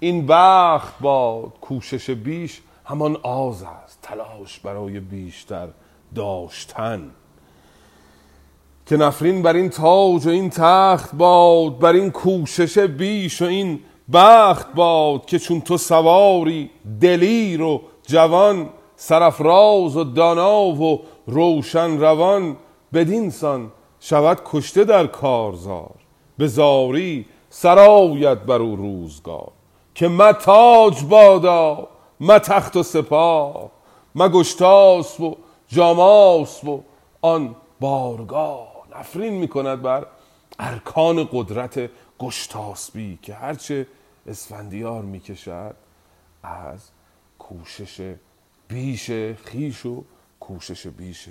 [0.00, 5.68] این بخت باد کوشش بیش همان آز است تلاش برای بیشتر
[6.14, 7.10] داشتن.
[8.86, 13.80] که نفرین بر این تاج و این تخت باد بر این کوشش بیش و این
[14.12, 22.56] بخت باد که چون تو سواری دلیر و جوان سرفراز و دانا و روشن روان
[22.94, 25.94] بدینسان شود کشته در کارزار.
[26.38, 29.52] به زاری سرایت بر او روزگار.
[29.94, 31.88] که متاج بادا
[32.28, 33.70] تخت و سپاه
[34.16, 35.36] گشتاس و
[35.68, 36.82] جاماس و
[37.22, 38.71] آن بارگاه.
[38.96, 40.06] نفرین می‌کند بر
[40.58, 43.86] ارکان قدرت گشتاسبی که هرچه
[44.26, 45.76] اسفندیار می‌کشد
[46.42, 46.90] از
[47.38, 48.14] کوشش
[48.68, 49.10] بیش
[49.44, 50.04] خیش و
[50.40, 51.28] کوشش بیش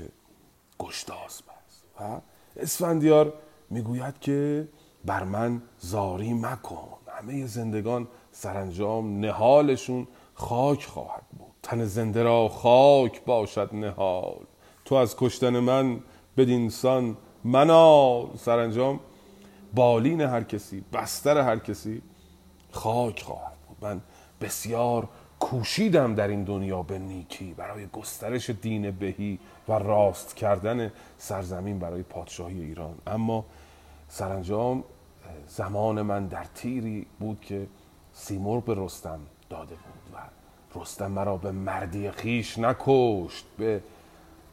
[0.79, 1.83] گشتاسب است.
[1.99, 2.21] و
[2.57, 3.33] اسفندیار
[3.69, 4.67] می‌گوید که
[5.05, 6.87] بر من زاری مکن.
[7.07, 11.51] همه زندگان سرانجام نهالشون خاک خواهد بود.
[11.63, 14.45] تن زنده را خاک باشد نهال.
[14.85, 16.03] تو از کشتن من
[16.37, 18.99] بدینسان منال سرانجام
[19.73, 22.01] بالین هر کسی بستر هر کسی
[22.71, 23.77] خاک خواهد بود.
[23.81, 24.01] من
[24.41, 25.07] بسیار
[25.39, 32.03] کوشیدم در این دنیا به نیکی برای گسترش دین بهی و راست کردن سرزمین برای
[32.03, 32.97] پادشاهی ایران.
[33.07, 33.45] اما
[34.07, 34.83] سرانجام
[35.47, 37.67] زمان من در تیری بود که
[38.13, 40.17] سیمرغ به رستم داده بود و
[40.79, 43.81] رستم مرا به مردی خیش نکشت به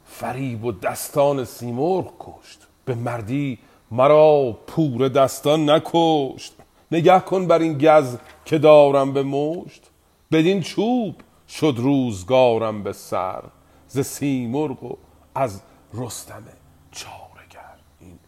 [0.05, 2.67] فریب و دستان سیمرغ کشت.
[2.89, 3.59] به مردی
[3.91, 6.55] مرا پور دستان نکشت.
[6.93, 9.91] نگه کن بر این گز که دارم به مشت.
[10.33, 11.15] بدین چوب
[11.49, 13.45] شد روزگارم به سر.
[13.89, 14.97] ز سیمرغ و
[15.35, 15.63] از
[15.95, 16.43] رستم
[16.91, 17.77] چارگر.
[18.01, 18.19] این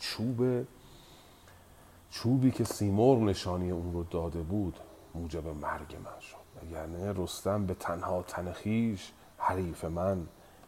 [0.00, 0.66] چوب
[2.10, 4.76] چوبی که سیمرغ نشانی اون رو داده بود
[5.14, 6.72] موجب مرگ من شد.
[6.72, 10.26] یعنی رستم به تنها تنخیش حریف من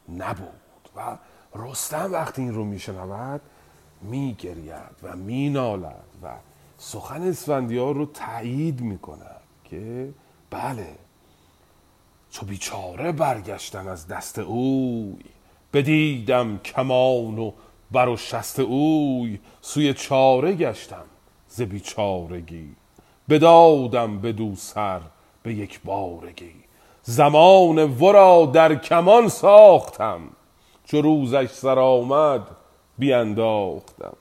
[0.09, 1.19] نبود و
[1.55, 3.41] رستم وقتی این رو میشنود
[4.03, 4.73] میگرید
[5.03, 6.29] و مینالد و
[6.79, 10.09] سخن اسفندیار رو تایید می‌کند که
[10.51, 10.89] بله
[12.31, 15.25] چو بیچاره برگشتم از دست اوی
[15.73, 17.53] بدیدم کمان و
[17.91, 21.05] بر و شست اوی سوی چاره گشتم
[21.49, 22.77] ز بیچارگی
[23.29, 25.01] بدادم بدو سر
[25.43, 26.55] به یک بارگی
[27.03, 30.21] زمان ورا در کمان ساختم
[30.89, 32.43] چو روزش سر آمد
[32.99, 34.17] بیانداختم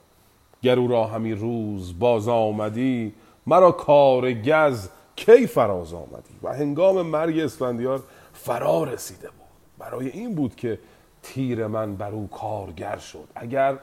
[0.62, 3.14] گر او را همی روز باز آمدی
[3.48, 8.04] مرا کار گز کی فراز آمدی؟ و هنگام مرگ اسفندیار
[8.34, 9.48] فرا رسیده بود.
[9.80, 10.80] برای این بود که
[11.24, 13.28] تیر من بر او کارگر شد.
[13.36, 13.78] اگر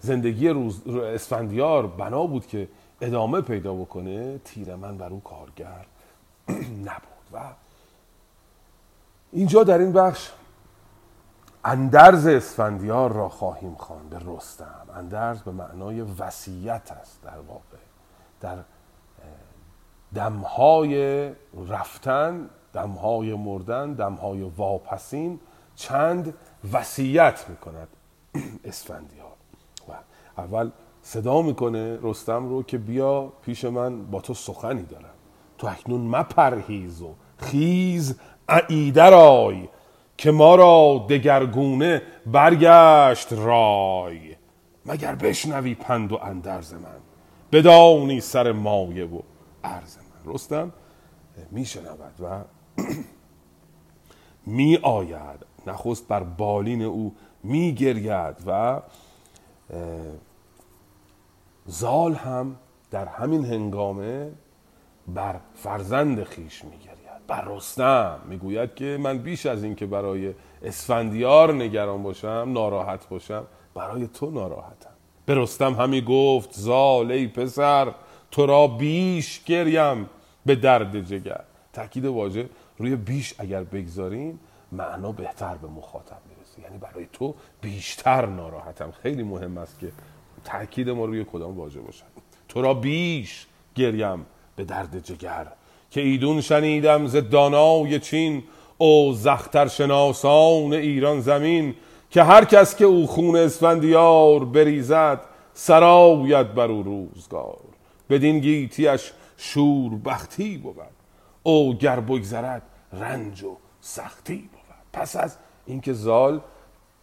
[0.00, 2.68] زندگی روز اسفندیار بنا بود که
[3.00, 5.86] ادامه پیدا بکنه تیر من بر او کارگر
[6.86, 7.26] نبود.
[7.32, 7.38] و
[9.32, 10.30] اینجا در این بخش
[11.68, 14.86] اندرز اسفندیار را خواهیم خوان به رستم.
[14.94, 17.76] اندرز به معنای وصیت است در واقع.
[18.40, 18.56] در
[20.14, 21.30] دمهای
[21.68, 25.40] رفتن دمهای مردن دمهای واپسین
[25.74, 26.34] چند
[26.72, 27.88] وصیت می‌کند
[28.64, 29.32] اسفندیار.
[29.88, 29.92] و
[30.38, 30.70] اول
[31.02, 35.14] صدا می‌کنه رستم رو که بیا پیش من با تو سخنی دارم.
[35.58, 38.18] تو اکنون مپرهیز و خیز
[38.96, 39.68] رای
[40.16, 44.36] که ما را دگرگونه برگشت رای.
[44.86, 47.00] مگر بشنوی پند و اندرز من؟
[47.52, 49.20] بدانی سر مایه و
[49.64, 50.34] عرض من.
[50.34, 50.72] رستم
[51.50, 52.44] میشنود و
[54.56, 58.82] می آید نخست بر بالین او می گرید و
[61.66, 62.56] زال هم
[62.90, 64.32] در همین هنگامه
[65.08, 66.95] بر فرزند خیش میگرید.
[67.28, 68.20] بر رستم.
[68.28, 74.30] می‌گوید که من بیش از این که برای اسفندیار نگران باشم ناراحت باشم برای تو
[74.30, 74.90] ناراحتم.
[75.26, 77.94] به رستم همی گفت زال ای پسر
[78.30, 80.10] تو را بیش گریم
[80.46, 81.44] به درد جگر.
[81.72, 82.48] تاکید واژه
[82.78, 84.40] روی بیش اگر بگذاریم
[84.72, 86.62] معنا بهتر به مخاطب می‌رسه.
[86.62, 88.90] یعنی برای تو بیشتر ناراحتم.
[88.90, 89.92] خیلی مهم است که
[90.44, 92.04] تاکید ما روی کدام واژه باشد.
[92.48, 95.46] تو را بیش گریم به درد جگر.
[95.90, 98.42] که ایدون شنیدم ز دانای چین
[98.78, 101.74] او زختر شناسان ایران زمین
[102.10, 105.20] که هر کس که او خون اسفندیار بریزد
[105.54, 107.58] سراید بر او روزگار.
[108.10, 110.76] بدین گیتیش شور بختی بود
[111.42, 112.62] او گر بگذرد
[112.92, 114.60] رنج و سختی بود.
[114.92, 116.40] پس از اینکه زال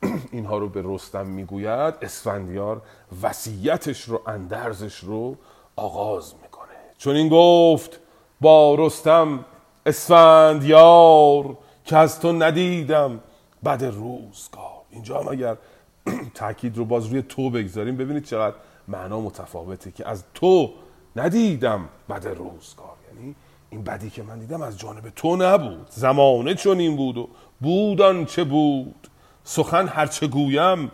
[0.32, 2.82] اینها رو به رستم می‌گوید اسفندیار
[3.22, 5.38] وصیتش رو اندرزش رو
[5.76, 6.64] آغاز می‌کنه.
[6.98, 8.00] چون این گفت
[8.44, 9.46] با رستم
[9.86, 13.20] اسفندیار که از تو ندیدم.
[13.66, 15.58] بد روزگار اینجا هم اگر
[16.36, 18.56] تاکید رو باز روی تو بگذاریم ببینید چقدر
[18.88, 20.74] معنا متفاوته که از تو
[21.16, 23.36] ندیدم بد روزگار یعنی
[23.70, 25.88] این بدی که من دیدم از جانب تو نبود.
[25.90, 27.30] زمانه چون این بود و
[27.62, 29.08] بودان چه بود.
[29.44, 30.92] سخن هرچه گویم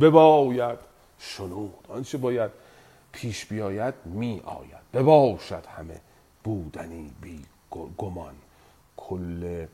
[0.00, 0.78] بباید
[1.18, 1.84] شنود.
[1.88, 2.50] آنچه باید
[3.12, 4.82] پیش بیاید می آید.
[4.92, 6.00] بباشد همه
[6.44, 7.44] بودنی بی
[7.98, 8.34] گمان.
[8.96, 9.66] کل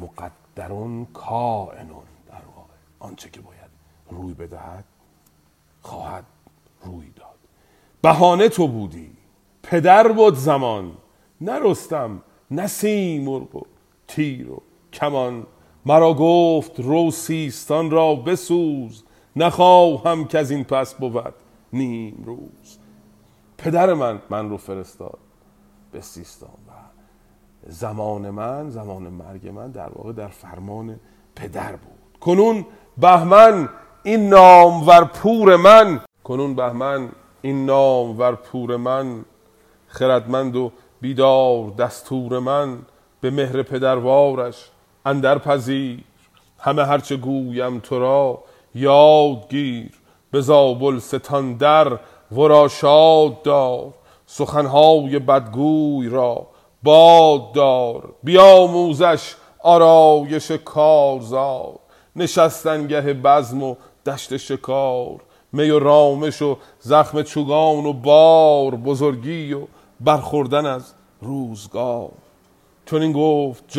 [0.00, 2.72] مقدرون کائنون در واقع.
[2.98, 3.70] آنچه که باید
[4.10, 4.84] روی بدهد
[5.82, 6.24] خواهد
[6.84, 7.38] روی داد.
[8.02, 9.10] بهانه تو بودی.
[9.62, 10.92] پدر بود زمان.
[11.40, 13.62] نرستم نه سیمرغ و
[14.08, 15.46] تیر و کمان.
[15.86, 19.04] مرا گفت رو سیستان را بسوز.
[19.36, 21.34] نخواهم که از این پس بود
[21.72, 22.78] نیم روز.
[23.58, 25.18] پدر من من رو فرستاد.
[25.92, 26.72] به سیستان و
[27.66, 31.00] زمان من زمان مرگ من در واقع در فرمان
[31.36, 32.20] پدر بود.
[32.20, 32.66] کنون
[32.98, 33.68] بهمن
[34.02, 37.08] این نام ور پور من کنون بهمن
[37.42, 39.24] این نام ور پور من
[39.86, 42.78] خردمند و بیدار دستور من
[43.20, 44.70] به مهر پدروارش
[45.06, 46.04] اندر پذیر
[46.58, 49.90] همه هرچه گویم تو را یاد گیر
[50.30, 51.98] به زابل ستان در
[52.32, 53.92] ورا شاد دار.
[54.34, 56.46] سخنهای بدگوی را
[56.82, 61.78] باد دار بیاموزش آرایش کارزار.
[62.16, 63.74] نشستنگه بزم و
[64.06, 65.20] دشت شکار
[65.52, 69.66] می و رامش و زخم چوگان و بار بزرگی و
[70.00, 72.10] برخوردن از روزگار.
[72.86, 73.78] چون این گفت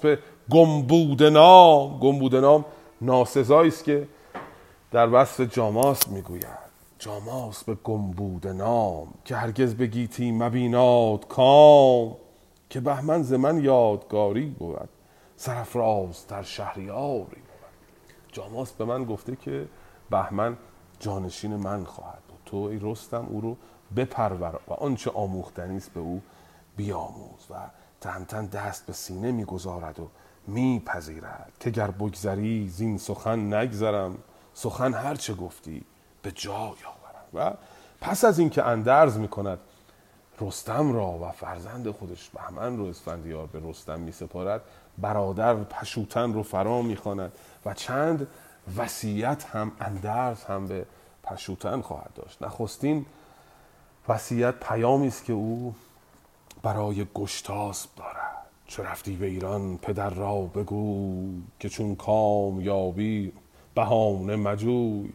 [0.00, 0.18] به
[0.50, 2.64] گمبود نام گمبود
[3.00, 4.08] ناسزایی است که
[4.92, 6.69] در وصف جاماس می‌گوید.
[7.00, 12.16] جاماس به گمبود نام که هرگز به گیتی مبیناد کام
[12.70, 14.88] که بهمن ز من یادگاری بود
[15.36, 18.32] سرفراز در شهریاری بود.
[18.32, 19.68] جاماس به من گفته که
[20.10, 20.56] بهمن
[20.98, 22.38] جانشین من خواهد بود.
[22.46, 23.56] تو ای رستم او رو
[23.96, 26.22] بپرور و آنچه آموختنی است به او
[26.76, 27.54] بیاموز و
[28.00, 30.08] تهمتن دست به سینه می‌گذارد و
[30.46, 34.18] میپذیرد که گر بگذری زین سخن نگذرم.
[34.54, 35.84] سخن هر چه گفتی
[36.22, 36.74] به جای آورم
[37.34, 37.52] و
[38.00, 39.58] پس از اینکه اندرز می‌کند
[40.40, 44.60] رستم را و فرزند خودش بهمن رو اسفندیار به رستم می سپارد
[44.98, 47.32] برادر پشوتن رو فرا می‌خواند
[47.66, 48.26] و چند
[48.76, 50.86] وصیت هم اندرز هم به
[51.22, 52.42] پشوتن خواهد داشت.
[52.42, 53.06] نخستین
[54.08, 55.74] وصیت پیامی است که او
[56.62, 58.46] برای گشتاسب دارد.
[58.66, 61.24] چو رفتی به ایران پدر را بگو
[61.60, 63.32] که چون کام یابی
[63.74, 65.12] بهانه مجوی.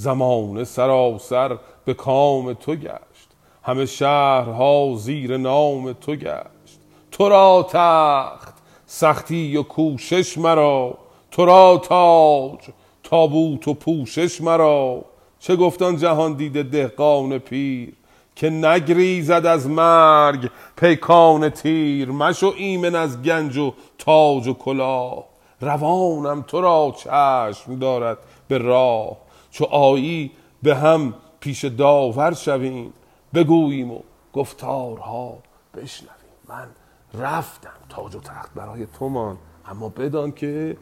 [0.00, 3.28] زمان سراسر به کام تو گشت.
[3.62, 6.78] همه شهرها زیر نام تو گشت.
[7.10, 8.54] تو را تخت
[8.86, 10.98] سختی و کوشش مرا.
[11.30, 15.04] تو را تاج تابوت و پوشش مرا.
[15.38, 17.92] چه گفتان جهان دیده دهقان پیر؟
[18.36, 22.10] که نگریزد از مرگ پیکان تیر.
[22.10, 25.24] مشو ایمن از گنج و تاج و کلاه.
[25.60, 28.18] روانم تو را چشم دارد
[28.48, 29.27] به راه.
[29.58, 30.30] چو آیی
[30.62, 32.92] به هم پیش داور شویم.
[33.34, 34.00] بگوییم و
[34.32, 35.38] گفتارها
[35.74, 36.14] بشنویم.
[36.48, 36.68] من
[37.14, 40.76] رفتم تاج و تخت برای تو مان اما بدان که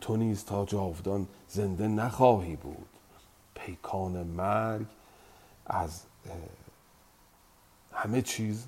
[0.00, 2.86] تو نیز تا جاودان زنده نخواهی بود.
[3.54, 4.86] پیکان مرگ
[5.66, 6.02] از
[7.92, 8.66] همه چیز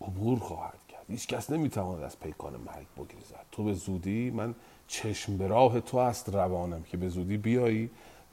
[0.00, 1.04] عبور خواهد کرد.
[1.08, 3.46] هیچ کس نمی‌تواند از پیکان مرگ بگریزد.
[3.52, 4.54] تو به زودی من
[4.86, 7.90] چشم به راه تو است روانم که به زودی بیایی.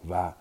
[0.10, 0.32] و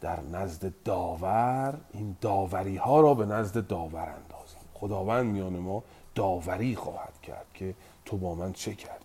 [0.00, 4.60] در نزد داور این داوری ها را به نزد داور اندازیم.
[4.74, 5.82] خداوند میان ما
[6.14, 9.04] داوری خواهد کرد که تو با من چه کردی؟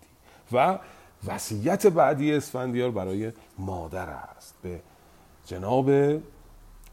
[0.51, 0.80] و
[1.28, 4.55] وصیت بعدی اسفندیار برای مادر است.
[4.61, 4.80] به
[5.45, 5.89] جناب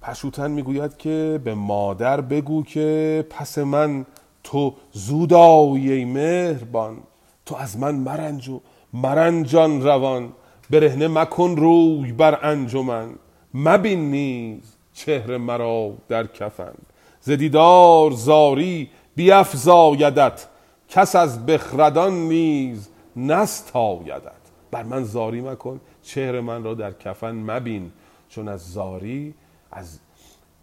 [0.02, 4.06] پشوتن می‌گوید که به مادر بگو که پس من
[4.44, 6.98] تو زود آیی مهربان
[7.46, 8.60] تو از من مرنج و
[8.92, 10.32] مرنجان روان.
[10.70, 13.14] برهنه مکن روی بر انجمن.
[13.54, 16.74] مبین نیز چهره مرا در کفن.
[17.20, 20.46] زدیدار زاری بیفزایدت.
[20.88, 24.40] کس از بخردان نیز نستایدت.
[24.70, 27.92] بر من زاری مکن چهره من را در کفن مبین.
[28.28, 29.34] چون از زاری
[29.72, 29.98] از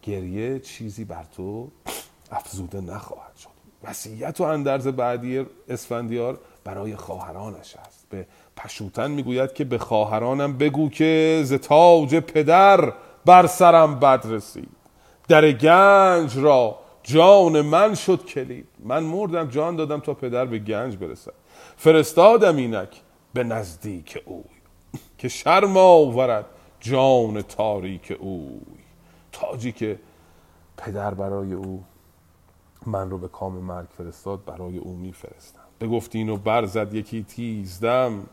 [0.02, 1.68] گریه چیزی بر تو
[2.32, 3.50] افزوده نخواهد شد.
[3.84, 8.06] وصیت و اندرز بعدی اسفندیار برای خواهرانش است.
[8.10, 8.26] به
[8.58, 12.94] پشوتن می‌گوید که به خواهرانم بگو که ز تاج پدر
[13.26, 14.70] بر سرم بد رسید.
[15.28, 18.68] در گنج را جان من شد کلید.
[18.80, 21.34] من مردم جان دادم تا پدر به گنج برسد.
[21.78, 23.02] فرستادم اینک
[23.34, 24.44] به نزدیک اوی
[25.18, 26.46] که شرم آورد
[26.80, 28.60] جان تاریک اوی.
[29.32, 30.00] تاجی که
[30.78, 31.84] پدر برای او
[32.86, 35.62] من رو به کام مرگ فرستاد برای او میفرستم.
[35.82, 38.24] بگفت اینو برزد یکی تیزدم.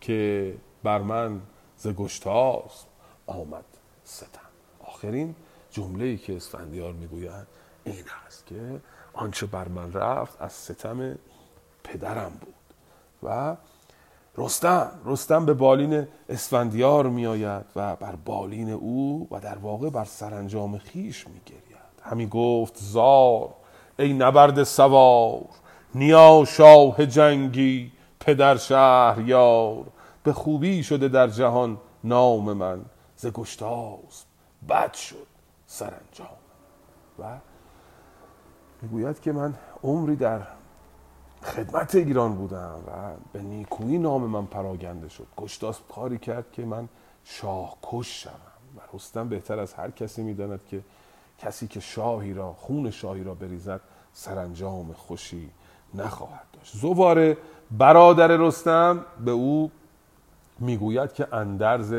[0.00, 1.40] که بر من
[1.76, 2.84] ز گشتاس
[3.26, 3.64] آمد
[4.04, 4.40] ستم.
[4.86, 5.34] آخرین
[5.70, 7.46] جمله ای که اسفندیار می‌گوید
[7.84, 8.80] این هست که
[9.12, 11.18] آنچه بر من رفت از ستم
[11.84, 12.54] پدرم بود
[13.22, 13.56] و
[14.36, 20.78] رستم رستم به بالین اسفندیار میآید و بر بالین او و در واقع بر سرانجام
[20.78, 21.70] خیش میگرید.
[22.02, 23.54] همی گفت زار
[23.98, 25.44] ای نبرد سوار
[25.94, 29.86] نیا شاه جنگی پدر شهریار
[30.22, 32.84] به خوبی شده در جهان نام من.
[33.16, 34.24] ز گشتاس
[34.68, 35.26] بد شد
[35.66, 36.36] سرانجام.
[37.18, 37.38] و
[38.82, 39.54] می‌گوید که من
[39.84, 40.40] عمری در
[41.42, 42.90] خدمت ایران بودم و
[43.32, 45.26] به نیکویی نام من پراگنده شد.
[45.36, 46.88] گشتاس کاری کرد که من
[47.24, 48.32] شاه کش شوم
[48.76, 50.80] و رستم بهتر از هر کسی می‌داند که
[51.38, 53.80] کسی که شاهی را خون شاهی را بریزد
[54.12, 55.50] سرانجام خوشی
[55.94, 56.76] نخواهد داشت.
[56.76, 57.36] زواره
[57.70, 59.70] برادر رستم به او
[60.58, 61.94] می‌گوید که اندرز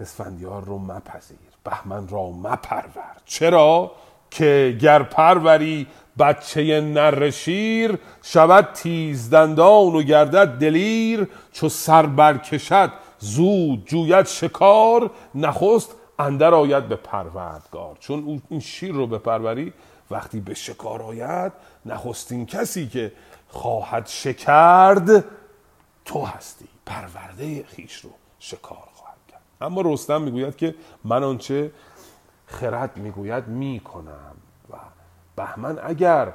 [0.00, 3.16] اسفندیار رو مپذیر بهمن را مپرور.
[3.24, 3.92] چرا؟
[4.30, 5.86] که گر پروری
[6.18, 11.28] بچه نر شیر شود تیزدندان و گردد دلیر.
[11.52, 15.10] چو سر برکشد زود جوید شکار.
[15.34, 17.96] نخست اندر آید به پروردگار.
[18.00, 19.72] چون این شیر رو به پروری
[20.10, 21.52] وقتی به شکار آید
[21.86, 23.12] نخستین کسی که
[23.52, 25.24] خواهد شکرد
[26.04, 26.68] تو هستی.
[26.86, 29.40] پرورده خیش رو شکار خواهد کرد.
[29.60, 30.74] اما رستم می‌گوید که
[31.04, 31.72] من آنچه
[32.46, 34.36] خرد می‌گوید می‌کنم.
[34.70, 34.74] و
[35.36, 36.32] بهمن اگر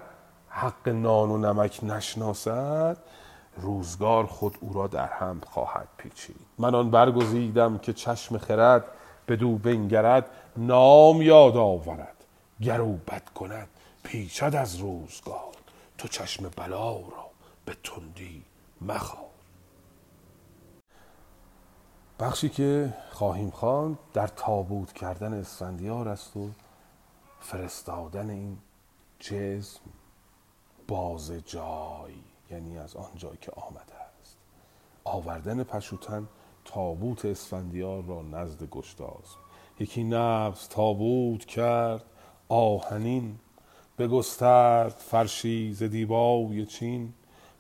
[0.50, 2.98] حق نان و نمک نشناسد
[3.58, 6.36] روزگار خود او را در هم خواهد پیچید.
[6.58, 8.86] من آن برگزیدم که چشم خرد
[9.28, 12.16] بدو بنگرد نام یاد آورد
[12.62, 13.02] گر او
[13.36, 13.68] کند
[14.04, 15.57] پیچد از روزگار.
[15.98, 17.30] تو چشم بلا را
[17.66, 18.44] به تندی
[18.82, 19.28] مخواه.
[22.20, 26.50] بخشی که خواهیم خواند در تابوت کردن اسفندیار است و
[27.40, 28.58] فرستادن این
[29.20, 29.82] جسم
[30.88, 32.14] باز جای
[32.52, 34.38] یعنی از آن جای که آمده است.
[35.04, 36.28] آوردن پشوتن
[36.66, 39.36] تابوت اسفندیار را نزد گشتاس
[39.80, 42.04] یکی نبز تابوت کرد
[42.50, 43.40] آهنین
[43.98, 47.14] بگسترد فرشی ز دیبای چین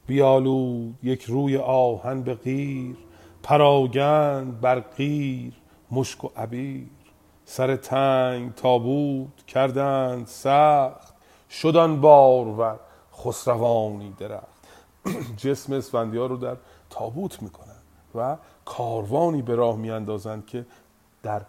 [0.07, 2.95] بیالود یک روی آهن به قیر
[3.43, 5.53] پراگند بر قیر
[5.91, 6.87] مشک و عبیر.
[7.45, 11.13] سر تنگ تابوت کردند سخت
[11.49, 12.79] شدن بارور
[13.13, 14.67] خسروانی درخت.
[15.43, 16.57] جسم اسفندیار رو در
[16.89, 17.81] تابوت می‌کنن
[18.15, 20.65] و کاروانی به راه میاندازند که
[21.23, 21.41] در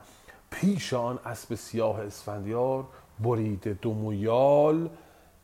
[0.51, 2.87] پیش آن اسب سیاه اسفندیار
[3.21, 4.89] بریده دومویال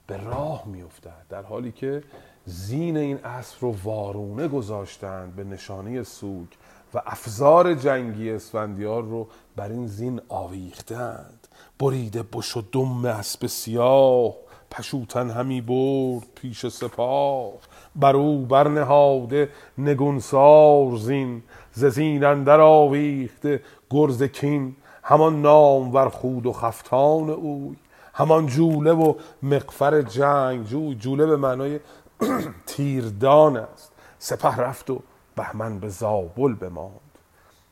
[0.06, 1.26] به راه میافتد.
[1.28, 2.02] در حالی که
[2.44, 6.46] زین این اسب رو وارونه گذاشتند به نشانه سوگ
[6.94, 11.48] و افزار جنگی اسفندیار رو بر این زین آویختند.
[11.78, 14.34] بریده بش و دم اسب سیاه
[14.70, 17.52] پشوتن همی برد پیش سپاه.
[17.96, 19.48] بر او برنهاده
[19.78, 23.60] نگونسار زین ز زین اندر آویخته
[23.90, 24.76] گرز کین.
[25.06, 27.76] همان نام ور خود و خفتان اوی
[28.14, 31.80] همان جوله و مقفر جنگ جوی جوله به معنای
[32.66, 33.92] تیردان است.
[34.18, 35.02] سپه رفت و
[35.36, 37.00] بهمن به زابل بماند.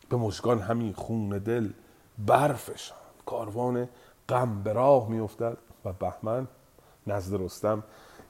[0.08, 1.70] به مژگان همی خون دل
[2.18, 3.00] برفشاند.
[3.26, 3.88] کاروان
[4.28, 6.48] غم به راه میافتد و بهمن
[7.06, 7.82] نزد رستم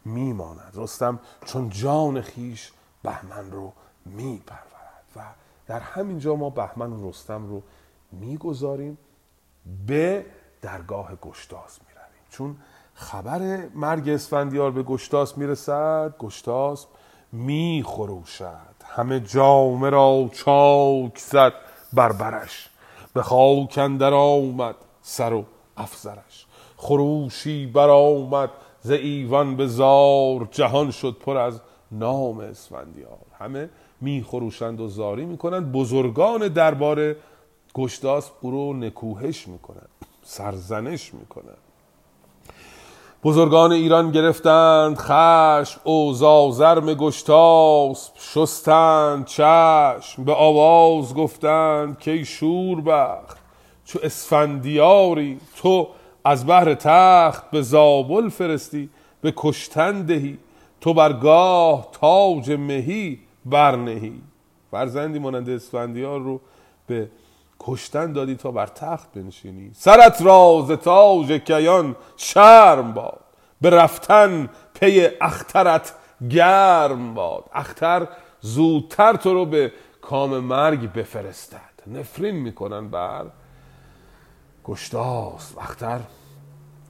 [0.04, 0.72] میماند.
[0.74, 2.72] رستم چون جان خیش
[3.02, 3.72] بهمن رو
[4.06, 5.20] میپرورد و
[5.66, 7.62] در همین جا ما بهمن و رستم رو
[8.12, 8.98] می‌گذاریم
[9.86, 10.26] به
[10.62, 12.24] درگاه گشتاس می‌رویم.
[12.30, 12.56] چون
[12.94, 16.86] خبر مرگ اسفندیار به گشتاس می‌رسد گشتاس
[17.32, 18.72] میخروشد.
[18.84, 21.52] همه جامه را چاک زد
[21.92, 22.68] بر برش.
[23.14, 25.44] به خاک اندر آمد سر و
[25.76, 26.46] افزرش
[26.76, 28.50] خروشی برآمد
[28.80, 30.48] ز ایوان به زار.
[30.50, 31.60] جهان شد پر از
[31.92, 33.18] نام اسفندیار.
[33.38, 35.72] همه میخروشند و زاری می‌کنند.
[35.72, 37.16] بزرگان دربار
[37.74, 39.88] گشتاس او رو نکوهش می‌کنند
[40.22, 41.56] سرزنش می‌کنند
[43.24, 53.38] بزرگان ایران گرفتند خشم او زازرم گشتاسب شستند چشم به آواز گفتند که شوربخت
[53.84, 55.88] چو اسفندیاری تو
[56.24, 60.38] از بهر تخت به زابل فرستی به کشتن دهی
[60.80, 64.22] تو برگاه تاج مهی برنهی.
[64.70, 66.40] فرزندی مانند اسفندیار رو
[66.86, 67.08] به
[67.62, 69.70] کشتن دادی تا بر تخت بنشینی.
[69.74, 73.20] سرت راز تاج کیان شرم باد.
[73.60, 75.94] به رفتن پی اخترت
[76.30, 77.44] گرم باد.
[77.52, 78.08] اختر
[78.40, 81.72] زودتر تو رو به کام مرگ بفرستد.
[81.86, 83.26] نفرین می‌کنن بر
[84.64, 86.00] گشتاس اختر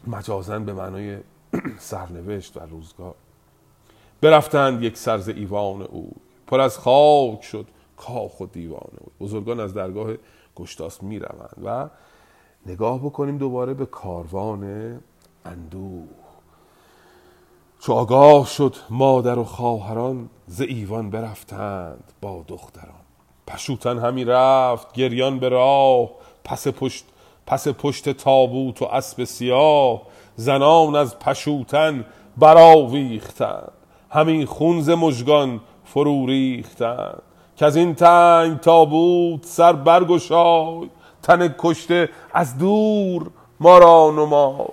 [0.07, 1.19] مجازن به معنای
[1.79, 3.15] سرنوشت و روزگار.
[4.21, 6.13] برفتند یک سرز ایوان او
[6.47, 7.67] پر از خاک شد
[7.97, 10.11] کاخ و دیوان او بزرگان از درگاه
[10.57, 11.89] گشتاس می روند و
[12.67, 15.01] نگاه بکنیم دوباره به کاروان
[15.45, 16.09] اندوه.
[17.81, 23.03] چو آگاه شد مادر و خواهران ز ایوان برفتند با دختران.
[23.47, 26.11] پشوتن همی رفت گریان به راه.
[26.45, 27.05] پس پشت
[27.47, 30.03] پس پشت تابوت و اسب سیاه.
[30.37, 32.05] زنان از پشوتن
[32.37, 33.73] برآویختند.
[34.11, 37.23] همین خون ز مژگان فرو ریختند.
[37.57, 40.91] که از این تنگ تابوت سر برگشای.
[41.23, 43.31] تن کشته از دور
[43.61, 44.67] ما را نمای.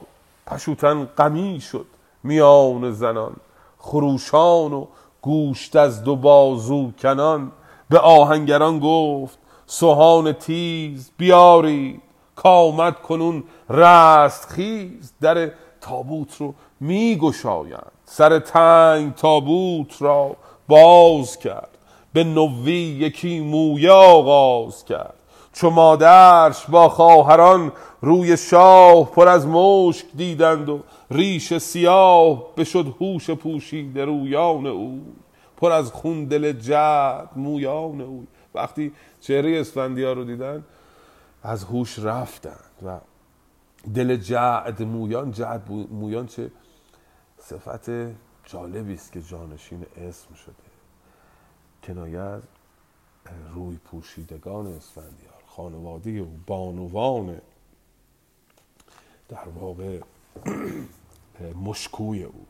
[0.47, 1.85] پشوتن غمی شد
[2.23, 3.35] میان زنان.
[3.77, 4.85] خروشان و
[5.21, 7.51] گوشت از دو بازو کنان.
[7.89, 12.01] به آهنگران گفت سوهان تیز بیارید.
[12.35, 15.13] کامد کنون رست خیز.
[15.21, 15.51] در
[15.81, 17.91] تابوت رو میگشایند.
[18.05, 20.35] سر تنگ تابوت را
[20.67, 21.78] باز کرد.
[22.13, 25.13] به نوی یکی مویه آغاز کرد.
[25.53, 30.79] چو مادرش با خواهران روی شاه پر از مشک دیدند و
[31.11, 35.01] ریش سیاه بشد هوش پوشیده رویان او.
[35.57, 38.27] پر از خون دل جد مویان او.
[38.55, 38.91] وقتی
[39.21, 40.63] چهره اسفندیار رو دیدن
[41.43, 42.97] از هوش رفتند و
[43.93, 46.51] دل جعد مویان جعد مویان چه؟
[47.37, 47.89] صفت
[48.45, 50.68] جالبی است که جانشین اسم شده.
[51.83, 52.41] کنایه از
[53.53, 57.41] روی پوشیدگان اسفندیار خانواده و بانوان
[59.29, 59.99] در واقع
[61.63, 62.45] مشکوی او.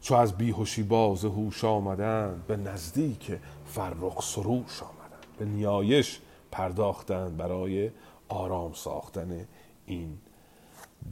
[0.00, 6.20] چو از بیهوشی باز هوش آمدند به نزدیک فرخ سروش آمدند به نیایش
[6.52, 7.90] پرداختند برای
[8.28, 9.46] آرام ساختن
[9.86, 10.18] این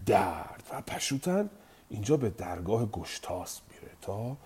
[0.07, 0.63] درد.
[0.73, 1.51] و پشوتن
[1.89, 4.37] اینجا به درگاه گشتاس میره تا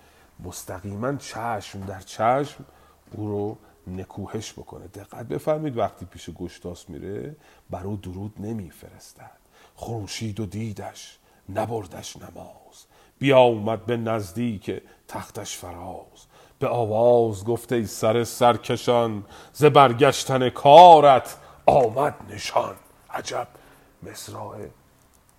[0.44, 2.64] مستقیما چشم در چشم
[3.12, 4.86] او رو نکوهش بکنه.
[4.86, 7.36] دقت بفرمید وقتی پیش گشتاس میره
[7.70, 9.30] بر درود نمیفرستد.
[9.76, 12.86] خروشید و دیدش نبردش نماز.
[13.18, 16.26] بیا اومد به نزدیک تختش فراز.
[16.58, 21.36] به آواز گفته ای سر سرکشان ز برگشتن کارت
[21.66, 22.74] آمد نشان.
[23.10, 23.48] عجب
[24.02, 24.58] مصراع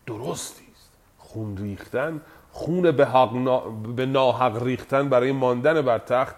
[0.05, 0.89] درستی است.
[1.17, 3.69] خون ریختن خون به, حق.
[3.95, 6.35] به ناحق ریختن برای ماندن بر تخت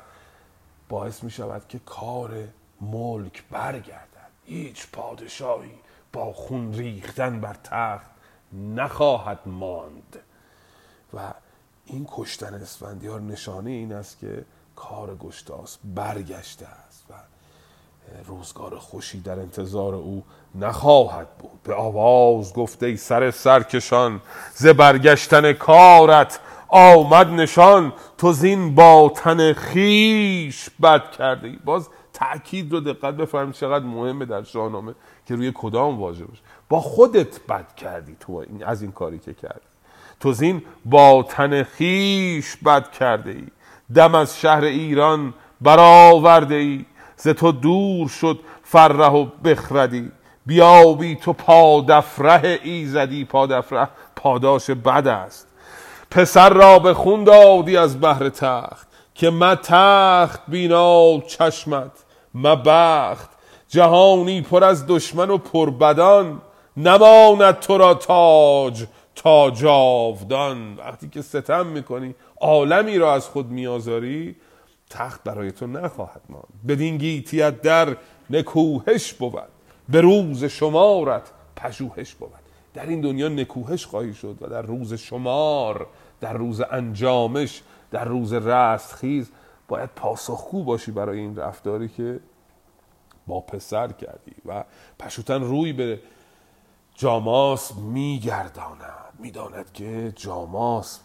[0.89, 2.47] باعث می شود که کار
[2.81, 4.29] ملک برگردد.
[4.45, 5.75] هیچ پادشاهی
[6.13, 8.11] با خون ریختن بر تخت
[8.53, 10.19] نخواهد ماند.
[11.13, 11.33] و
[11.85, 17.13] این کشتن اسفندیار نشانه این است که کار گشتاس برگشته است و
[18.25, 20.23] روزگار خوشی در انتظار او
[20.55, 21.63] نخواهد بود.
[21.63, 24.21] به آواز گفته ای سر سرکشان
[24.53, 32.73] ز برگشتن کارت آمد نشان تو زین با تن خیش بد کرده ای باز تأکید
[32.73, 34.95] رو دقت بفرمایید چقدر مهمه در شاهنامه
[35.25, 36.41] که روی کدام واژه باشه.
[36.69, 39.59] با خودت بد کردی تو این از این کاری که کردی.
[40.19, 43.47] تو زین با تن خیش بد کرده ای
[43.95, 46.85] دم از شهر ایران برآورده ای
[47.17, 50.11] ز تو دور شد فره و بخردی.
[50.45, 53.25] بیابی تو پادفره ایزدی.
[53.25, 55.48] پادفره پاداش بد است.
[56.11, 61.91] پسر را به خون دادی از بهر تخت که ما تخت بینا چشمت
[62.33, 63.29] ما بخت.
[63.67, 66.41] جهانی پر از دشمن و پربدان
[66.77, 68.85] نماند تو را تاج
[69.15, 74.35] تا جاودان وقتی که ستم می‌کنی عالمی را از خود میآزاری
[74.89, 76.45] تخت برای تو نخواهد ماند.
[76.67, 77.95] بدین گیتیت در
[78.29, 79.33] نکوهش بود
[79.89, 82.48] به روز شمارت پژوهش بود.
[82.73, 85.87] در این دنیا نکوهش خواهی شد و در روز شمار
[86.21, 89.31] در روز انجامش در روز رستخیز
[89.67, 92.19] باید پاسخگو باشی برای این رفتاری که
[93.27, 94.63] با پسر کردی و
[94.99, 95.99] پشوتن روی به
[96.95, 99.13] جاماس میگرداند.
[99.19, 100.99] می‌داند که جاماس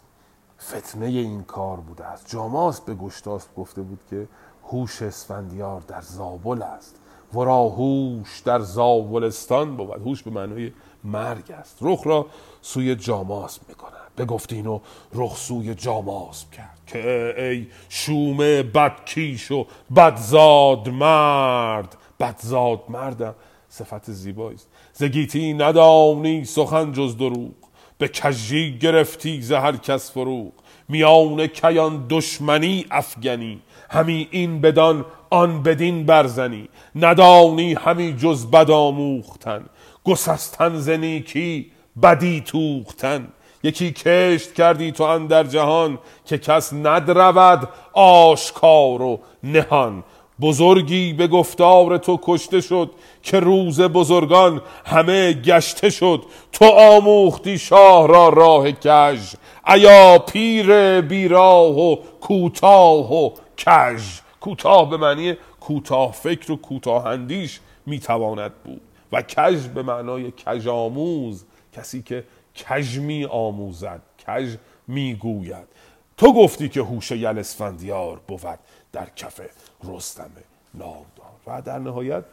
[0.63, 2.31] فتنه این کار بوده است.
[2.31, 4.29] جاماس به گشتاس گفته بود که
[4.65, 7.01] هوش اسفندیار در زابل است.
[7.35, 9.91] ورا هوش در زاولستان بود.
[9.91, 10.73] هوش به معنای
[11.05, 11.79] مرگ است.
[11.81, 12.27] رخ را
[12.63, 13.91] سوی جاماس می‌کند.
[14.17, 14.81] به گفتین و
[15.15, 21.97] رخ سوی جاماس کرد که ای شوم بدکیش و بدزاد مرد.
[22.21, 23.35] بدزاد مردم
[23.69, 24.69] صفت زیبایی است.
[24.93, 27.53] زگیتی ندانی سخن جز دروغ.
[27.99, 30.53] به کجی گرفتی ز هر کس فروغ.
[30.89, 33.61] میان کیان دشمنی افگنی.
[33.91, 36.69] همی این بدان آن بدین برزنی.
[36.95, 39.65] ندانی همی جز بد آموختن.
[40.05, 41.71] گسستن ز نیکی
[42.03, 43.29] بدی توختن.
[43.63, 50.05] یکی کشت کردی تو اندر جهان که کس ندرود آشکار و نهان.
[50.41, 52.91] بزرگی به گفتار تو کشته شد
[53.23, 56.23] که روز بزرگان همه گشته شد.
[56.53, 59.35] تو آموختی شاه را راه کژ.
[59.69, 64.03] ایا پیر بیراه و کوتاه و کژ.
[64.41, 68.81] کوتاه به معنی کوتاه فکر و کوتاه اندیش می‌تواند بود.
[69.15, 74.57] و کژ به معنای کژ آموز کسی که کژ می آموزد کژ
[74.87, 75.69] می‌گوید
[76.17, 78.59] تو گفتی که هوش یل اسفندیار بود
[78.93, 79.41] در کف
[79.85, 80.31] رستم
[80.75, 81.35] نامدار.
[81.47, 82.25] و در نهایت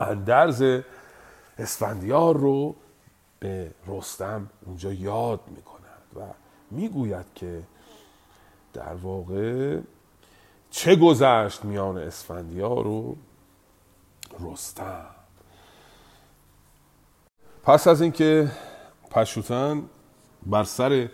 [0.00, 0.82] اندرز
[1.58, 2.74] اسفندیار رو
[3.40, 6.20] به رستم اونجا یاد می‌کند و
[6.70, 7.62] می‌گوید که
[8.72, 9.80] در واقع
[10.70, 13.16] چه گذشت میان اسفندیار و
[14.40, 15.15] رستم؟
[17.66, 18.50] پس از اینکه
[19.10, 19.82] پشوتن
[20.46, 21.08] بر سر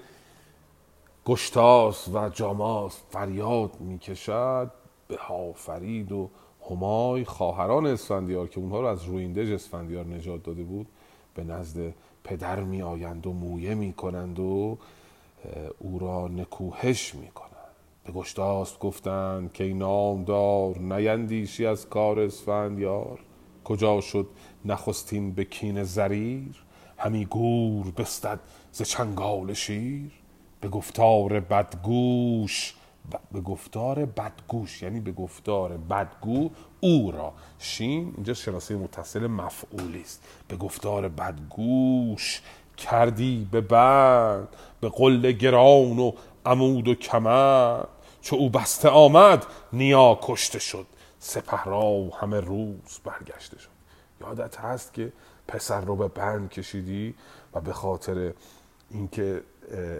[1.24, 4.70] گشتاس و جاماس فریاد می‌کشد
[5.08, 5.18] به
[5.54, 6.30] فرید و
[6.70, 10.86] همای خواهران اسفندیار که اونها رو از رویندج اسفندیار نجات داده بود
[11.34, 11.94] به نزد
[12.24, 14.78] پدر می آیند و مویه می کنند و
[15.78, 17.52] او را نکوهش می کنند
[18.04, 23.18] به گشتاست گفتند که نامدار نیندیشی از کار اسفندیار.
[23.64, 24.28] کجا شد
[24.64, 26.64] نخستین به کین زریر؟
[26.98, 28.40] همی گور بستد
[28.72, 30.10] ز چنگال شیر؟
[30.60, 32.74] به گفتار بدگوش
[33.32, 36.50] به گفتار بدگوش یعنی به گفتار بدگو
[36.80, 37.32] او را.
[37.58, 40.22] شین اینجا شناسه متصل مفعولی است.
[40.48, 42.42] به گفتار بدگوش
[42.76, 44.48] کردی به بند
[44.80, 46.12] به قل گران و
[46.46, 47.84] عمود و کمر
[48.22, 50.86] چو او بسته آمد نیا کشته شد.
[51.24, 53.68] سپه را همه روز برگشته شد.
[54.20, 55.12] یادت هست که
[55.48, 57.14] پسر رو به بند کشیدی
[57.54, 58.32] و به خاطر
[58.90, 59.42] اینکه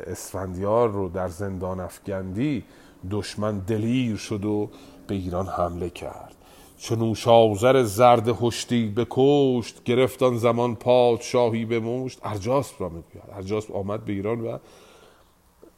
[0.07, 2.65] اسفندیار رو در زندان افگندی
[3.11, 4.71] دشمن دلیر شد و
[5.07, 6.35] به ایران حمله کرد.
[6.79, 12.19] چون نوشازر زرد هشتی بکشت گرفتان زمان پادشاهی به مشت.
[12.23, 13.25] ارجاسپ را می‌گوید.
[13.33, 14.59] ارجاسپ آمد به ایران و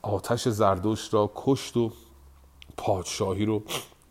[0.02, 1.92] آتش زردشت را کشت و
[2.76, 3.62] پادشاهی رو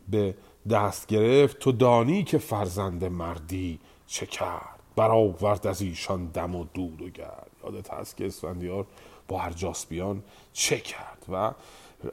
[0.08, 0.34] به
[0.70, 4.78] دست گرفت تو دانی که فرزند مردی چه کرد.
[4.96, 7.50] برآورد از ایشان دم و دود و گرد.
[7.64, 8.86] یادت هست که اسفندیار
[9.28, 11.50] با ارجاسپیان چه کرد و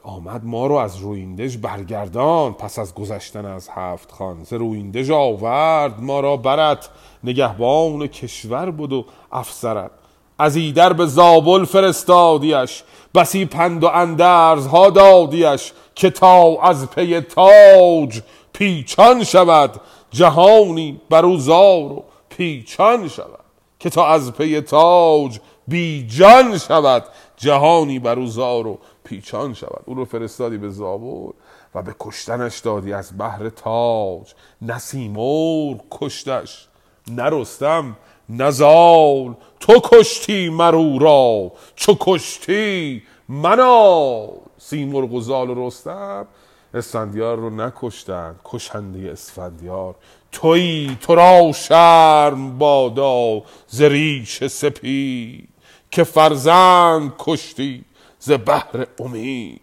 [0.02, 2.52] آمد ما رو از رویندش برگردان.
[2.52, 6.00] پس از گذشتن از هفت خان ز رویندش آورد.
[6.00, 6.88] ما را برت
[7.24, 9.90] نگهبان کشور بود و افسرت.
[10.38, 12.82] از ایدر به زابل فرستادیش.
[13.14, 18.20] بسی پند و اندرزها دادیش که تا از پی تاج
[18.52, 19.80] پیچان شود
[20.10, 23.38] جهانی بر او زار و پیچان شود
[23.78, 27.04] که تا از پی تاج بی جان شود
[27.36, 29.82] جهانی بر او زار و پیچان شود.
[29.84, 31.30] او رو فرستادی به زابل
[31.74, 34.34] و به کشتنش دادی از بهر تاج.
[34.62, 36.68] نسیمور کشتش
[37.08, 37.96] نرستم
[38.28, 44.28] نزال تو کشتی مرو را چو کشتی منا.
[44.58, 46.26] سیمرغ و زال و رستم
[46.74, 49.94] اسفندیار رو نکشتن کشنده اسفندیار
[50.32, 55.48] تویی تو را شرم بادا ز ریش سپید
[55.90, 57.84] که فرزند کشتی
[58.18, 59.60] ز بحر امید.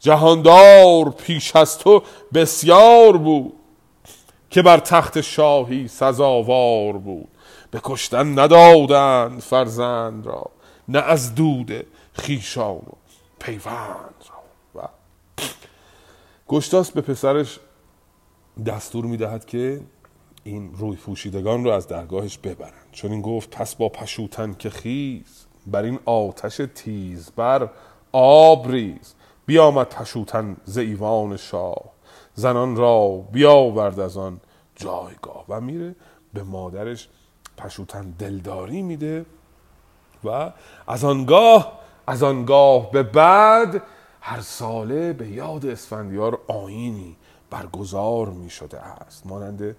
[0.00, 2.02] جهاندار پیش از تو
[2.34, 3.52] بسیار بود
[4.50, 7.28] که بر تخت شاهی سزاوار بود.
[7.70, 10.50] به کشتن ندادند فرزند را
[10.88, 12.92] نه از دود خیشان و
[13.38, 14.31] پیوند را.
[16.52, 17.60] گشتاس به پسرش
[18.66, 19.80] دستور می‌دهد که
[20.44, 22.86] این روی پوشیدگان رو از درگاهش ببرند.
[22.92, 27.70] چون این گفت پس با پشوتن که خیز بر این آتش تیز بر
[28.12, 29.14] آب ریز
[29.46, 31.82] بیامد پشوتن ز ایوان شاه
[32.34, 34.40] زنان را بیاورد از آن
[34.76, 35.44] جایگاه.
[35.48, 35.94] و میره
[36.34, 37.08] به مادرش
[37.56, 39.26] پشوتن دلداری میده
[40.24, 40.52] و
[40.86, 43.82] از آنگاه از آنگاه به بعد
[44.24, 47.16] هر ساله به یاد اسفندیار آینی
[47.50, 49.26] برگزار می شده است.
[49.26, 49.76] مانند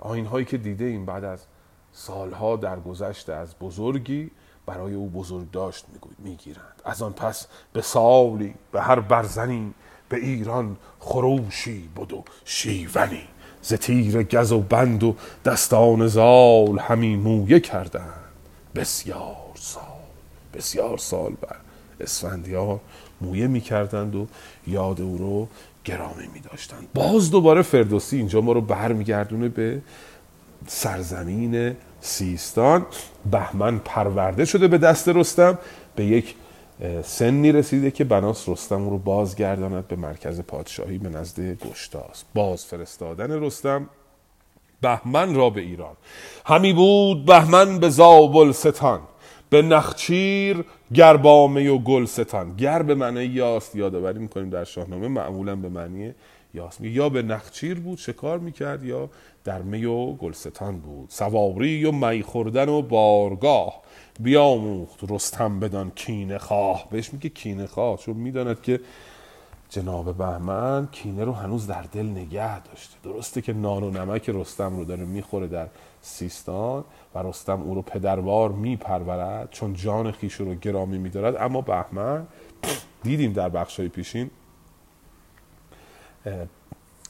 [0.00, 1.40] آین هایی که دیده این بعد از
[1.92, 4.30] سالها در گذشته از بزرگی
[4.66, 5.86] برای او بزرگ داشت
[6.18, 6.82] می‌گیرند.
[6.84, 9.74] از آن پس به سالی به هر برزنی
[10.08, 13.28] به ایران خروشی بود و شیونی.
[13.62, 18.24] ز تیر گز و بند و دستان زال همی مویه کردند.
[18.74, 19.82] بسیار سال
[20.54, 21.56] بسیار سال بر
[22.00, 22.80] اسفندیار
[23.20, 24.26] مویه می‌کردند و
[24.66, 25.48] یاد او رو
[25.84, 29.82] گرامی می داشتند باز دوباره فردوسی اینجا ما رو برمیگردونه به
[30.66, 32.86] سرزمین سیستان.
[33.30, 35.58] بهمن پرورده شده به دست رستم.
[35.96, 36.34] به یک
[37.04, 42.24] سنی رسیده که بناس رستم رو بازگرداند به مرکز پادشاهی به نزد گشتاس.
[42.34, 43.88] باز فرستادن رستم
[44.80, 45.96] بهمن را به ایران.
[46.46, 49.00] همی بود بهمن به زابل ستان.
[49.50, 52.56] به نخچیر گربامه و گل ستان.
[52.56, 56.14] گر به معنی یاست یادآوری می‌کنیم در شاهنامه معمولا به معنی
[56.54, 59.10] یاست یا به نخچیر بود شکار می‌کرد؟ یا
[59.44, 61.10] در می و گلستان بود.
[61.10, 63.82] سواری و می خوردن و بارگاه.
[64.20, 66.88] بیاموخت رستم بدان کینه خواه.
[66.90, 67.98] بهش میگه کینه خواه.
[67.98, 68.80] چون می‌داند که
[69.70, 72.96] جناب بهمن کینه رو هنوز در دل نگه داشته.
[73.04, 75.66] درسته که نان و نمک رستم رو داره می‌خوره در
[76.02, 81.36] سیستان و رستم او رو پدروار میپرورد چون جان خیش رو گرامی میدارد.
[81.36, 82.26] اما بهمن
[83.02, 84.30] دیدیم در بخشای پیشین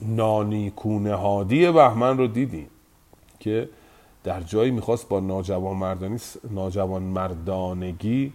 [0.01, 2.69] نانیکونه هادی بهمن رو دیدیم
[3.39, 3.69] که
[4.25, 6.19] در جایی می‌خواست با ناجوان مردانی
[6.51, 8.33] ناجوان مردانگی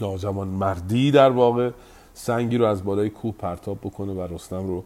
[0.00, 1.70] ناجوان مردی در واقع
[2.18, 4.84] سنگی رو از بالای کوه پرتاب بکنه و رستم رو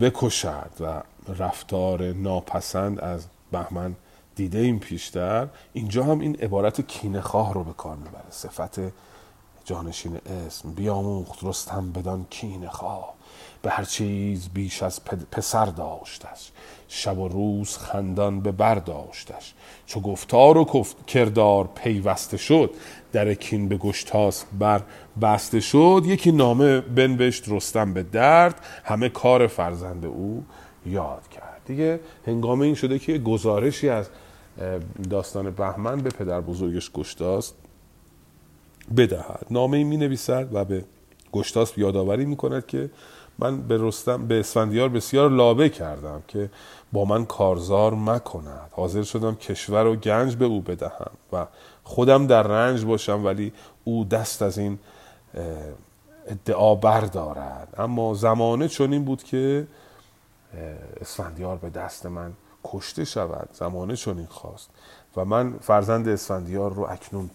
[0.00, 1.02] بکشد و
[1.38, 3.96] رفتار ناپسند از بهمن
[4.34, 5.48] دیده این پیشتر.
[5.72, 8.30] اینجا هم این عبارت کینخواه رو به کار می‌بره.
[8.30, 8.80] صفت
[9.64, 13.14] جانشین اسم بیاموخت رستم بدان کینخواه
[13.62, 16.52] به هر چیز بیش از پسر داشتش.
[16.88, 19.54] شب و روز خندان به برداشتش
[19.86, 22.70] چو گفتار و کردار پیوسته شد
[23.12, 24.82] در کین به گشتاس بر
[25.20, 30.44] بسته شد یکی نامه بنوشت رستم به درد همه کار فرزند او
[30.86, 31.60] یاد کرد.
[31.66, 34.08] دیگه هنگام این شده که گزارشی از
[35.10, 37.52] داستان بهمن به پدر بزرگش گشتاس
[38.96, 39.46] بدهد.
[39.50, 40.84] نامه می نویسد و به
[41.32, 42.90] گشتاس یادآوری می کند که
[43.38, 46.50] من به رستم به اسفندیار بسیار لابه کردم که
[46.92, 48.70] با من کارزار مکند.
[48.70, 51.46] حاضر شدم کشور و گنج به او بدهم و
[51.84, 53.52] خودم در رنج باشم ولی
[53.84, 54.78] او دست از این
[56.26, 57.74] ادعا بردارد.
[57.78, 59.66] اما زمانه چنین بود که
[61.00, 62.32] اسفندیار به دست من
[62.64, 63.48] کشته شود.
[63.52, 64.70] زمانه چنین خواست.
[65.16, 67.30] و من فرزند اسفندیار رو اکنون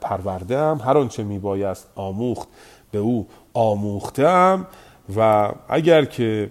[0.00, 2.48] پرورده ام هر آنچه میبایست آموخت
[2.90, 4.66] به او آموختم.
[5.16, 6.50] و اگر که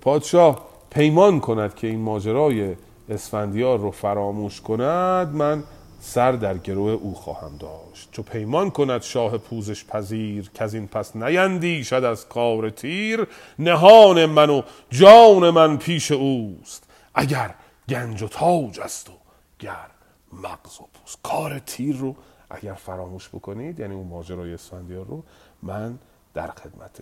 [0.00, 2.76] پادشاه پیمان کند که این ماجرای
[3.08, 5.62] اسفندیار رو فراموش کند من
[6.00, 8.08] سر در گروه او خواهم داشت.
[8.12, 13.26] چو پیمان کند شاه پوزش پذیر که از این پس نیندیشد از کار تیر.
[13.58, 16.84] نهان من و جان من پیش اوست.
[17.14, 17.54] اگر
[17.88, 19.12] گنج و تاج است و
[19.58, 19.86] گر
[20.32, 21.18] مغز و پوست.
[21.22, 22.16] کار تیر رو
[22.50, 25.24] اگر فراموش بکنید یعنی اون ماجرای اسفندیار رو
[25.62, 25.98] من
[26.34, 27.00] در خدمت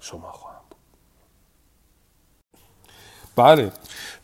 [0.00, 0.78] شما خواهم بود.
[3.36, 3.72] بله.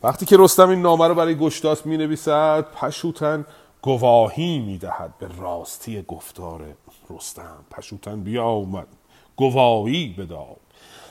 [0.02, 3.46] وقتی که رستم این نامه رو برای گشتاس می نویسد پشوتن
[3.82, 6.64] گواهی می دهد به راستی گفتار
[7.10, 7.64] رستم.
[7.70, 8.86] پشوتن بیا اومد
[9.36, 10.60] گواهی بداد.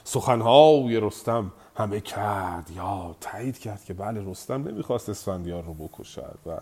[0.03, 6.57] سخنهای رستم همه کرد یا تایید کرد که بله رستم نمی‌خواست اسفندیار رو بکشد و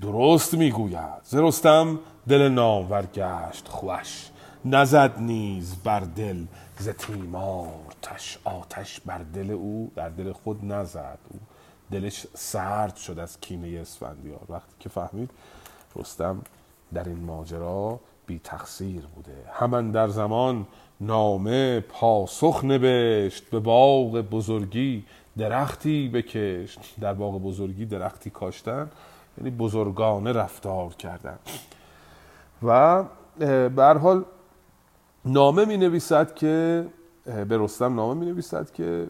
[0.00, 1.22] درست می‌گوید.
[1.24, 1.98] ز رستم
[2.28, 4.30] دل نامور گشت خوش
[4.64, 6.44] نزد نیز بر دل.
[6.78, 7.68] ز تیمار
[8.02, 11.38] تش آتش بر دل او در دل خود نزد او.
[11.90, 14.40] دلش سرد شد از کینه اسفندیار.
[14.48, 15.30] وقتی که فهمید
[15.96, 16.42] رستم
[16.94, 19.36] در این ماجرا بی تقصیر بوده.
[19.52, 20.66] همان در زمان
[21.00, 25.04] نامه پاسخ نوشت به باغ بزرگی
[25.38, 26.80] درختی بکشت.
[27.00, 28.90] در باغ بزرگی درختی کاشتن
[29.38, 31.38] یعنی بزرگانه رفتار کردن.
[32.62, 33.04] و
[33.68, 34.24] به حال
[35.24, 36.86] نامه می نویسد که
[37.24, 39.06] به رستم نامه می نویسد که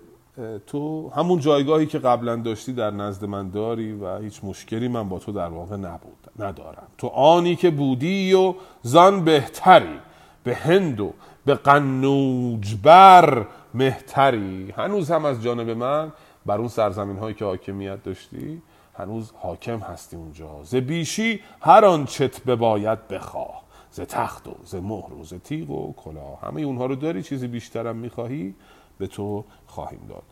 [0.67, 5.19] تو همون جایگاهی که قبلا داشتی در نزد من داری و هیچ مشکلی من با
[5.19, 6.87] تو در واقع نبود ندارم.
[6.99, 9.99] تو آنی که بودی و زان بهتری
[10.45, 11.13] به هند و
[11.45, 14.75] به قنوج بر مهتری.
[14.77, 16.13] هنوز هم از جانب من
[16.47, 18.63] بر اون سرزمین هایی که حاکمیت داشتی
[18.95, 20.61] هنوز حاکم هستی اونجا.
[20.65, 23.63] ز بیشی هر آن چت بباید بخواه.
[23.91, 26.41] ز تخت و ز مهر و ز تیغ و کلاه.
[26.43, 28.55] همه اونها رو داری چیزی بیشترم می‌خواهی
[28.99, 29.45] به تو
[29.79, 30.23] خواهیم داد.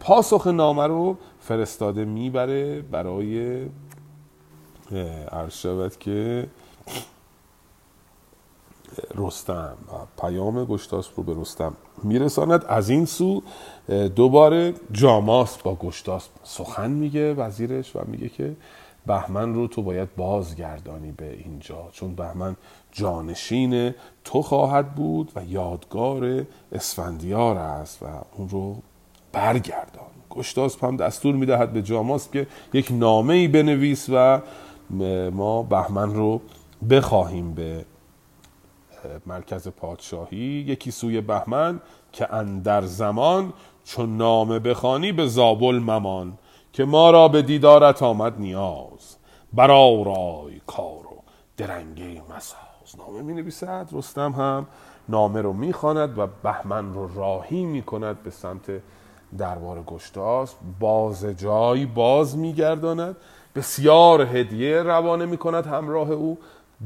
[0.00, 3.62] پاسخ نامه رو فرستاده می‌بره برای
[5.32, 6.46] عرض که
[9.14, 12.64] رستم و پیام گشتاس رو به رستم میرساند.
[12.64, 13.42] از این سو
[14.16, 18.56] دوباره جاماس با گشتاس سخن میگه وزیرش و میگه که
[19.06, 21.88] بهمن رو تو باید بازگردانی به اینجا.
[21.92, 22.56] چون بهمن
[22.92, 28.76] جانشین تو خواهد بود و یادگار اسفندیار است و اون رو
[29.32, 30.08] برگردان.
[30.30, 34.40] گشتاس هم دستور می‌دهد به جاماس که یک نامه ای بنویس و
[35.30, 36.40] ما بهمن رو
[36.90, 37.84] بخواهیم به
[39.26, 40.64] مرکز پادشاهی.
[40.68, 41.80] یکی سوی بهمن
[42.12, 43.52] که اندر زمان
[43.84, 46.38] چون نامه بخوانی به زابل ممان
[46.72, 49.16] که ما را به دیدارت آمد نیاز.
[49.52, 51.22] برارای کار و
[51.56, 52.67] درنگه مساز.
[52.96, 54.66] نامه می نویسد رستم هم
[55.08, 58.70] نامه رو می‌خواند و بهمن رو راهی می کند به سمت
[59.38, 60.54] دربار گشتاس.
[60.80, 63.16] باز جای باز میگرداند.
[63.54, 66.38] بسیار هدیه روانه می کند همراه او.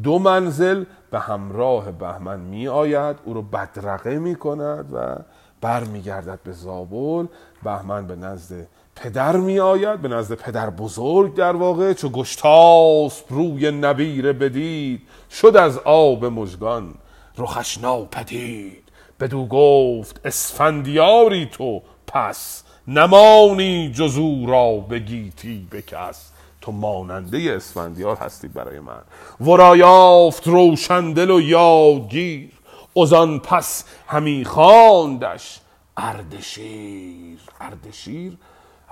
[0.02, 5.16] دو منزل به همراه بهمن می آید او رو بدرقه می کند و
[5.60, 7.26] برمیگردد به زابل.
[7.62, 8.66] بهمن به نزد
[8.96, 15.02] پدر می آید به نزد پدر بزرگ در واقع چو گشتاسپ روی نبیره بدید.
[15.30, 16.94] شد از آب مژگان
[17.38, 18.82] رخش ناپدید.
[19.20, 26.32] بدو گفت اسفندیاری تو پس نمانی جزو را بگیتی بکس.
[26.60, 29.02] تو ماننده اسفندیار هستی برای من.
[29.40, 32.50] ورا یافت روشندل و یادگیر.
[32.96, 35.60] ازان پس همی خواندش
[35.96, 37.38] اردشیر.
[37.60, 38.38] اردشیر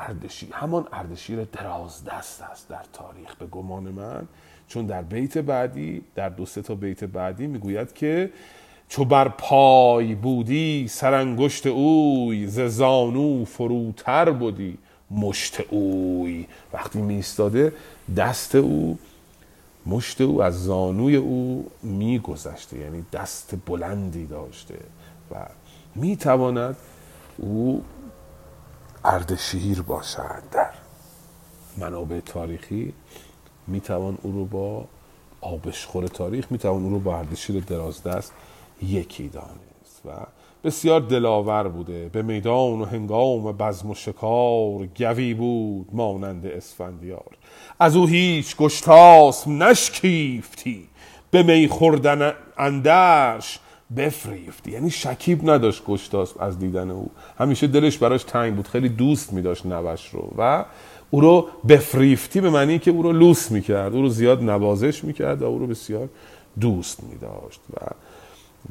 [0.00, 4.28] اردشیر همان اردشیر دراز دست است در تاریخ به گمان من.
[4.68, 8.30] چون در بیت بعدی در دو سه تا بیت بعدی می‌گوید که
[8.88, 14.78] چو بر پای بودی سرانگشت اوی ز زانو فروتر بودی
[15.10, 16.46] مشت اوی.
[16.72, 17.72] وقتی میستاده
[18.16, 18.98] دست او
[19.86, 24.78] مشت او از زانوی او میگذشته یعنی دست بلندی داشته
[25.30, 25.36] و
[25.94, 26.76] می‌تواند
[27.36, 27.84] او
[29.04, 30.70] اردشیر باشد در.
[31.76, 32.92] منابع تاریخی
[33.66, 34.84] می‌توان او رو با
[35.40, 38.32] آبشخور تاریخ می‌توان او رو با اردشیر درازدست
[38.82, 40.10] یکی دانست و
[40.64, 42.08] بسیار دلاور بوده.
[42.08, 47.36] به میدان و هنگام بزم و شکار گوی بود مانند اسفندیار.
[47.80, 50.88] از او هیچ گشتاسم نشکیفتی.
[51.30, 53.58] به می خوردن اندرش
[53.96, 57.10] بفریفتی یعنی شکیب نداشت گشتاسب از دیدن او.
[57.38, 58.68] همیشه دلش براش تنگ بود.
[58.68, 60.64] خیلی دوست می داشت نوش رو و
[61.10, 63.94] او رو بفریفتی به معنی که او رو لوس می‌کرد.
[63.94, 66.08] او رو زیاد نوازش می‌کرد و او رو بسیار
[66.60, 67.86] دوست می داشت و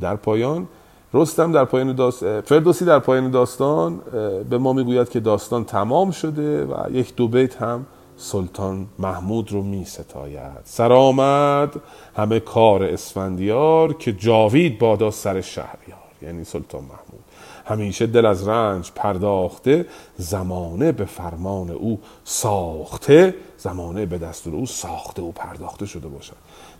[0.02, 0.68] در پایان
[1.14, 4.02] رستم در پایان داستان فردوسی در پایان داستان
[4.50, 7.86] به ما می‌گوید که داستان تمام شده و یک دو بیت هم
[8.20, 10.62] سلطان محمود رو می ستاید.
[10.64, 11.82] سر آمد
[12.16, 16.00] همه کار اسفندیار که جاوید بادا سر شهریار.
[16.22, 17.24] یعنی سلطان محمود.
[17.66, 19.86] همیشه دل از رنج پرداخته
[20.18, 26.36] زمانه به فرمان او ساخته زمانه به دستور او ساخته و پرداخته شده باشد.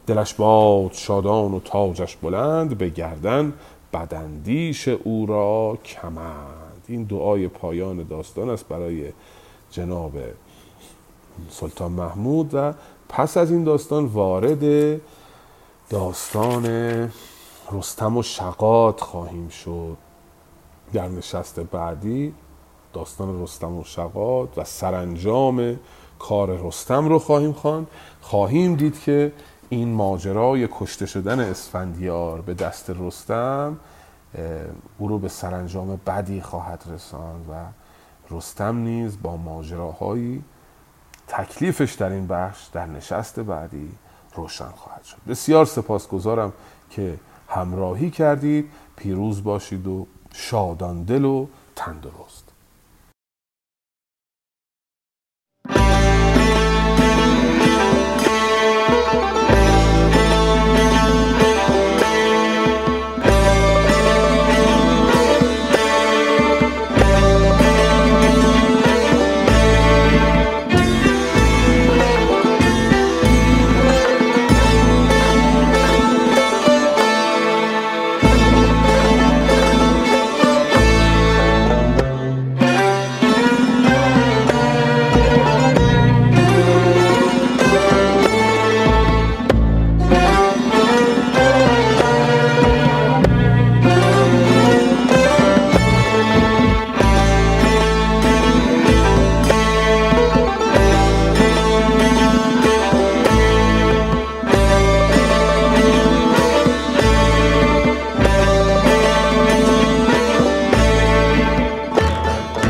[0.08, 3.54] دلش باد شادان و تاجش بلند به گردن
[3.94, 6.84] بدندیش او را کمند.
[6.88, 9.04] این دعای پایان داستان است برای
[9.72, 10.14] جناب
[11.50, 12.74] سلطان محمود و
[13.10, 14.64] پس از این داستان وارد
[15.90, 16.66] داستان
[17.72, 19.98] رستم و شقات خواهیم شد.
[20.94, 22.34] در نشست بعدی
[22.94, 25.80] داستان رستم و شقات و سرانجام
[26.20, 27.88] کار رستم رو خواهیم خواند.
[28.22, 29.32] خواهیم دید که
[29.70, 33.78] این ماجرای کشته شدن اسفندیار به دست رستم
[34.98, 37.54] او رو به سرانجام بدی خواهد رساند و
[38.36, 40.44] رستم نیز با ماجراهایی
[41.30, 43.92] تکلیفش در این بخش در نشست بعدی
[44.36, 45.18] روشن خواهد شد.
[45.28, 46.54] بسیار سپاسگزارم
[46.90, 47.16] که
[47.48, 52.39] همراهی کردید پیروز باشید و شادان دل و تندرست.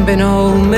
[0.09, 0.73] به نام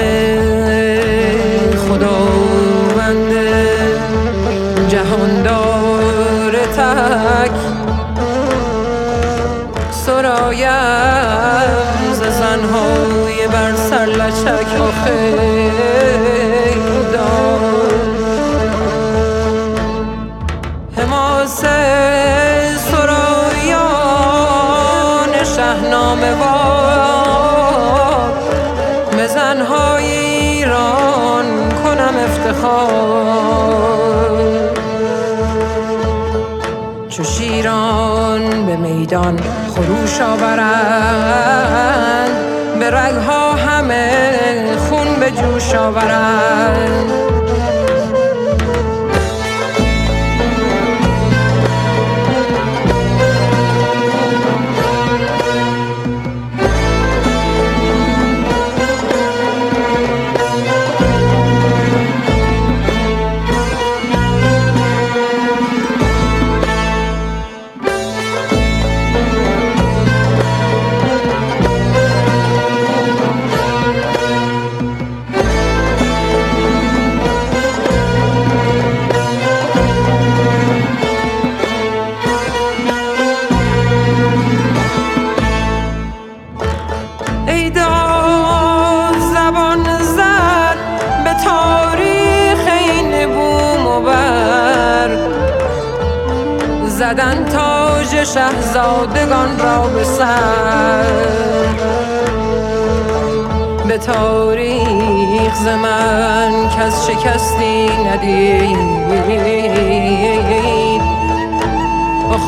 [39.81, 41.71] خروش آورند.
[42.79, 47.40] به رگها همه خون به جوش آورند.
[98.33, 101.03] شهزادگان را به سر.
[103.87, 109.01] به تاریخ ز من کس شکستی ندید.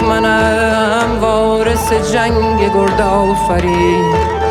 [0.10, 4.43] منم وارث جنگ گرد آفرید.